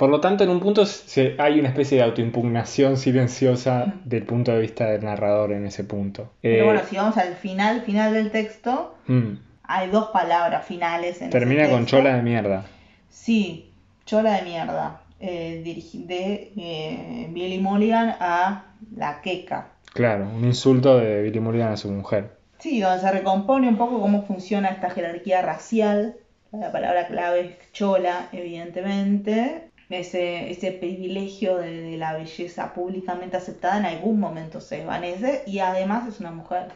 Por 0.00 0.08
lo 0.08 0.18
tanto, 0.18 0.44
en 0.44 0.48
un 0.50 0.60
punto 0.60 0.86
se- 0.86 1.34
hay 1.38 1.60
una 1.60 1.68
especie 1.68 1.98
de 1.98 2.04
autoimpugnación 2.04 2.96
silenciosa 2.96 3.92
del 4.06 4.22
punto 4.24 4.50
de 4.50 4.58
vista 4.60 4.86
del 4.86 5.04
narrador 5.04 5.52
en 5.52 5.66
ese 5.66 5.84
punto. 5.84 6.30
Pero 6.40 6.62
Eh, 6.62 6.64
bueno, 6.64 6.80
si 6.88 6.96
vamos 6.96 7.18
al 7.18 7.34
final, 7.34 7.82
final 7.82 8.14
del 8.14 8.30
texto, 8.30 8.94
mm, 9.06 9.32
hay 9.64 9.90
dos 9.90 10.06
palabras 10.06 10.64
finales 10.64 11.20
en 11.20 11.28
termina 11.28 11.64
ese 11.64 11.70
con 11.72 11.80
texto. 11.82 11.98
chola 11.98 12.16
de 12.16 12.22
mierda. 12.22 12.64
Sí, 13.10 13.72
chola 14.06 14.36
de 14.36 14.42
mierda. 14.42 15.02
eh, 15.22 15.60
de 16.06 16.52
eh, 16.56 17.26
Billy 17.30 17.58
Mulligan 17.58 18.14
a 18.20 18.72
la 18.96 19.20
queca. 19.20 19.68
Claro, 19.92 20.24
un 20.34 20.46
insulto 20.46 20.96
de 20.98 21.20
Billy 21.24 21.40
Mulligan 21.40 21.72
a 21.72 21.76
su 21.76 21.90
mujer. 21.90 22.38
Sí, 22.58 22.80
donde 22.80 23.00
se 23.02 23.12
recompone 23.12 23.68
un 23.68 23.76
poco 23.76 24.00
cómo 24.00 24.22
funciona 24.22 24.68
esta 24.68 24.88
jerarquía 24.88 25.42
racial. 25.42 26.16
La 26.52 26.72
palabra 26.72 27.06
clave 27.06 27.40
es 27.60 27.72
chola, 27.72 28.28
evidentemente. 28.32 29.69
Ese, 29.90 30.50
ese 30.50 30.70
privilegio 30.72 31.58
de, 31.58 31.82
de 31.82 31.96
la 31.96 32.14
belleza 32.14 32.72
públicamente 32.72 33.36
aceptada 33.36 33.78
en 33.78 33.86
algún 33.86 34.20
momento 34.20 34.60
se 34.60 34.78
desvanece 34.78 35.42
y 35.46 35.58
además 35.58 36.08
es 36.08 36.20
una 36.20 36.30
mujer. 36.30 36.72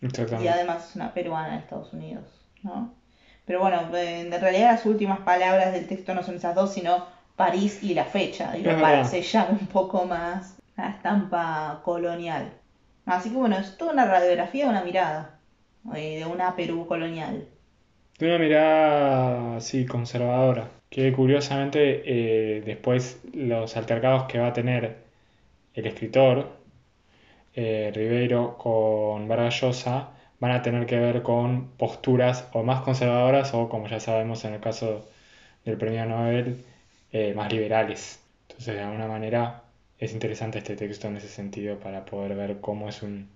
Y 0.00 0.46
además 0.46 0.90
es 0.90 0.96
una 0.96 1.12
peruana 1.12 1.54
de 1.54 1.58
Estados 1.58 1.92
Unidos, 1.92 2.24
¿no? 2.62 2.94
Pero 3.44 3.60
bueno, 3.60 3.96
eh, 3.96 4.20
en 4.20 4.30
realidad 4.30 4.72
las 4.72 4.86
últimas 4.86 5.20
palabras 5.20 5.72
del 5.72 5.88
texto 5.88 6.14
no 6.14 6.22
son 6.22 6.36
esas 6.36 6.54
dos, 6.54 6.72
sino 6.72 7.06
París 7.34 7.82
y 7.82 7.94
la 7.94 8.04
fecha, 8.04 8.52
digo, 8.52 8.70
para 8.80 9.04
sellar 9.04 9.48
un 9.50 9.66
poco 9.66 10.04
más 10.04 10.56
la 10.76 10.90
estampa 10.90 11.80
colonial. 11.84 12.52
Así 13.06 13.30
que 13.30 13.36
bueno, 13.36 13.56
es 13.56 13.76
toda 13.76 13.92
una 13.92 14.04
radiografía 14.04 14.64
de 14.64 14.70
una 14.70 14.84
mirada, 14.84 15.40
eh, 15.94 16.18
de 16.18 16.26
una 16.26 16.54
Perú 16.54 16.86
colonial. 16.86 17.48
De 18.18 18.26
una 18.26 18.38
mirada 18.38 19.56
así 19.56 19.86
conservadora, 19.86 20.68
que 20.90 21.12
curiosamente 21.12 22.02
eh, 22.58 22.62
después 22.62 23.20
los 23.32 23.76
altercados 23.76 24.24
que 24.24 24.38
va 24.38 24.48
a 24.48 24.52
tener 24.52 24.98
el 25.74 25.86
escritor 25.86 26.58
eh, 27.54 27.90
Rivero 27.94 28.56
con 28.58 29.28
Vargas 29.28 29.84
van 30.40 30.52
a 30.52 30.62
tener 30.62 30.86
que 30.86 30.98
ver 30.98 31.22
con 31.22 31.68
posturas 31.76 32.48
o 32.52 32.62
más 32.62 32.82
conservadoras 32.82 33.54
o, 33.54 33.68
como 33.68 33.88
ya 33.88 34.00
sabemos 34.00 34.44
en 34.44 34.54
el 34.54 34.60
caso 34.60 35.08
del 35.64 35.76
premio 35.78 36.06
Nobel, 36.06 36.64
eh, 37.12 37.34
más 37.34 37.52
liberales. 37.52 38.20
Entonces, 38.48 38.74
de 38.76 38.82
alguna 38.82 39.08
manera, 39.08 39.64
es 39.98 40.12
interesante 40.12 40.58
este 40.58 40.76
texto 40.76 41.08
en 41.08 41.16
ese 41.16 41.28
sentido 41.28 41.78
para 41.80 42.04
poder 42.04 42.34
ver 42.36 42.60
cómo 42.60 42.88
es 42.88 43.02
un, 43.02 43.28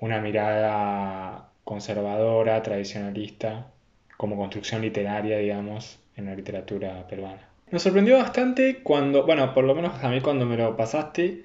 una 0.00 0.20
mirada 0.20 1.50
conservadora, 1.64 2.62
tradicionalista, 2.62 3.70
como 4.16 4.36
construcción 4.36 4.82
literaria, 4.82 5.38
digamos, 5.38 5.99
en 6.20 6.26
la 6.26 6.34
literatura 6.34 7.06
peruana. 7.08 7.48
Me 7.70 7.78
sorprendió 7.78 8.16
bastante 8.16 8.78
cuando, 8.82 9.26
bueno, 9.26 9.52
por 9.54 9.64
lo 9.64 9.74
menos 9.74 10.02
a 10.02 10.08
mí 10.08 10.20
cuando 10.20 10.46
me 10.46 10.56
lo 10.56 10.76
pasaste, 10.76 11.42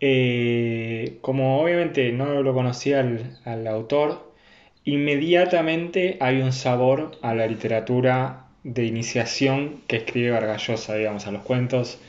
eh, 0.00 1.18
como 1.20 1.60
obviamente 1.60 2.12
no 2.12 2.42
lo 2.42 2.54
conocía 2.54 3.00
al, 3.00 3.38
al 3.44 3.66
autor, 3.66 4.32
inmediatamente 4.84 6.16
hay 6.20 6.40
un 6.40 6.52
sabor 6.52 7.18
a 7.22 7.34
la 7.34 7.46
literatura 7.46 8.46
de 8.64 8.84
iniciación 8.84 9.82
que 9.86 9.96
escribe 9.96 10.30
Vargas 10.30 10.66
Llosa, 10.66 10.94
digamos, 10.96 11.26
a 11.26 11.32
los 11.32 11.42
cuentos 11.42 12.00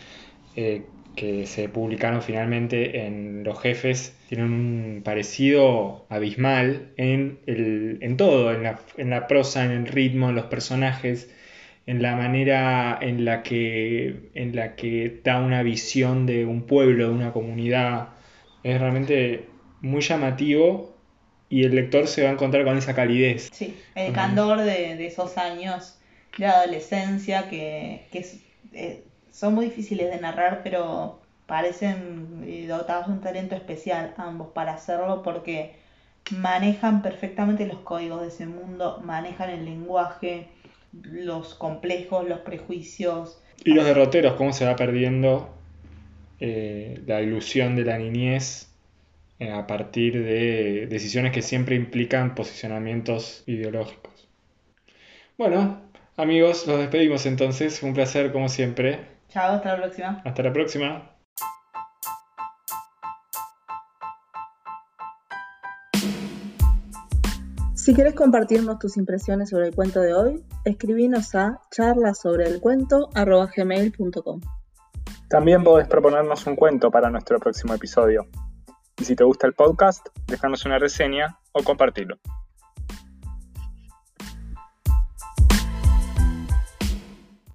eh, 0.56 0.84
que 1.16 1.46
se 1.46 1.70
publicaron 1.70 2.22
finalmente 2.22 3.06
en 3.06 3.44
Los 3.44 3.62
Jefes, 3.62 4.16
tienen 4.30 4.52
un 4.52 5.02
parecido 5.04 6.06
abismal 6.10 6.92
en, 6.98 7.40
el, 7.46 7.98
en 8.02 8.18
todo, 8.18 8.54
en 8.54 8.64
la, 8.64 8.80
en 8.98 9.10
la 9.10 9.28
prosa, 9.28 9.66
en 9.66 9.72
el 9.72 9.88
ritmo, 9.88 10.30
en 10.30 10.36
los 10.36 10.46
personajes, 10.46 11.30
en 11.86 12.02
la 12.02 12.15
manera 12.15 12.98
en 13.02 13.26
la 13.26 13.44
que, 13.44 14.30
en 14.34 14.56
la 14.56 14.76
que 14.76 15.22
da 15.24 15.39
una 15.39 15.63
visión 15.63 16.26
de 16.26 16.46
un 16.46 16.63
pueblo, 16.63 17.08
de 17.10 17.13
una 17.13 17.32
comunidad. 17.34 18.10
Es 18.63 18.80
realmente 18.80 19.50
muy 19.82 20.02
llamativo 20.02 20.96
y 21.50 21.63
el 21.65 21.76
lector 21.76 22.08
se 22.08 22.24
va 22.24 22.30
a 22.30 22.34
encontrar 22.34 22.63
con 22.65 22.78
esa 22.78 22.94
calidez. 22.96 23.50
Sí, 23.52 23.76
el 23.96 24.13
candor 24.13 24.60
de, 24.62 24.96
de 24.96 25.08
esos 25.08 25.38
años 25.38 26.00
de 26.38 26.46
adolescencia 26.46 27.50
que, 27.50 28.08
que 28.12 28.20
es- 28.20 28.41
eh, 28.74 29.04
son 29.32 29.56
muy 29.56 29.65
difíciles 29.65 30.10
de 30.12 30.20
narrar, 30.20 30.62
pero 30.63 31.20
parecen 31.46 32.44
eh, 32.46 32.67
dotados 32.67 33.08
de 33.08 33.13
un 33.13 33.22
talento 33.22 33.56
especial 33.56 34.13
ambos 34.17 34.50
para 34.54 34.74
hacerlo 34.74 35.22
porque 35.24 35.76
manejan 36.30 37.02
perfectamente 37.02 37.65
los 37.65 37.80
códigos 37.80 38.22
de 38.22 38.28
ese 38.30 38.46
mundo, 38.46 39.02
manejan 39.04 39.50
el 39.50 39.65
lenguaje, 39.65 40.48
los 40.93 41.56
complejos, 41.56 42.27
los 42.27 42.39
prejuicios. 42.39 43.41
Y 43.63 43.73
los 43.73 43.86
derroteros, 43.86 44.34
cómo 44.34 44.54
se 44.54 44.65
va 44.65 44.75
perdiendo 44.75 45.54
eh, 46.39 47.01
la 47.06 47.21
ilusión 47.21 47.75
de 47.75 47.86
la 47.86 47.97
niñez 47.97 48.69
eh, 49.39 49.51
a 49.51 49.67
partir 49.67 50.23
de 50.23 50.88
decisiones 50.88 51.32
que 51.32 51.41
siempre 51.41 51.75
implican 51.75 52.36
posicionamientos 52.36 53.43
ideológicos. 53.45 54.27
Bueno, 55.38 55.82
amigos, 56.17 56.67
los 56.67 56.80
despedimos 56.80 57.25
entonces. 57.25 57.82
Un 57.84 57.93
placer 57.93 58.32
como 58.32 58.49
siempre. 58.49 58.99
Chao, 59.30 59.56
hasta 59.56 59.73
la 59.73 59.77
próxima. 59.77 60.21
Hasta 60.25 60.43
la 60.43 60.54
próxima. 60.54 61.11
Si 67.91 67.95
quieres 67.95 68.15
compartirnos 68.15 68.80
tus 68.80 68.95
impresiones 68.95 69.49
sobre 69.49 69.67
el 69.67 69.75
cuento 69.75 69.99
de 69.99 70.13
hoy, 70.13 70.41
escribinos 70.63 71.36
a 71.36 71.60
charlasobreelcuento.gmail.com 71.71 74.41
También 75.27 75.62
podés 75.62 75.89
proponernos 75.89 76.47
un 76.47 76.56
cuento 76.56 76.89
para 76.89 77.10
nuestro 77.10 77.38
próximo 77.38 77.73
episodio. 77.73 78.27
Y 78.97 79.04
si 79.04 79.17
te 79.17 79.25
gusta 79.25 79.45
el 79.45 79.56
podcast, 79.56 80.08
déjanos 80.25 80.65
una 80.65 80.80
reseña 80.80 81.38
o 81.51 81.63
compartilo. 81.63 82.15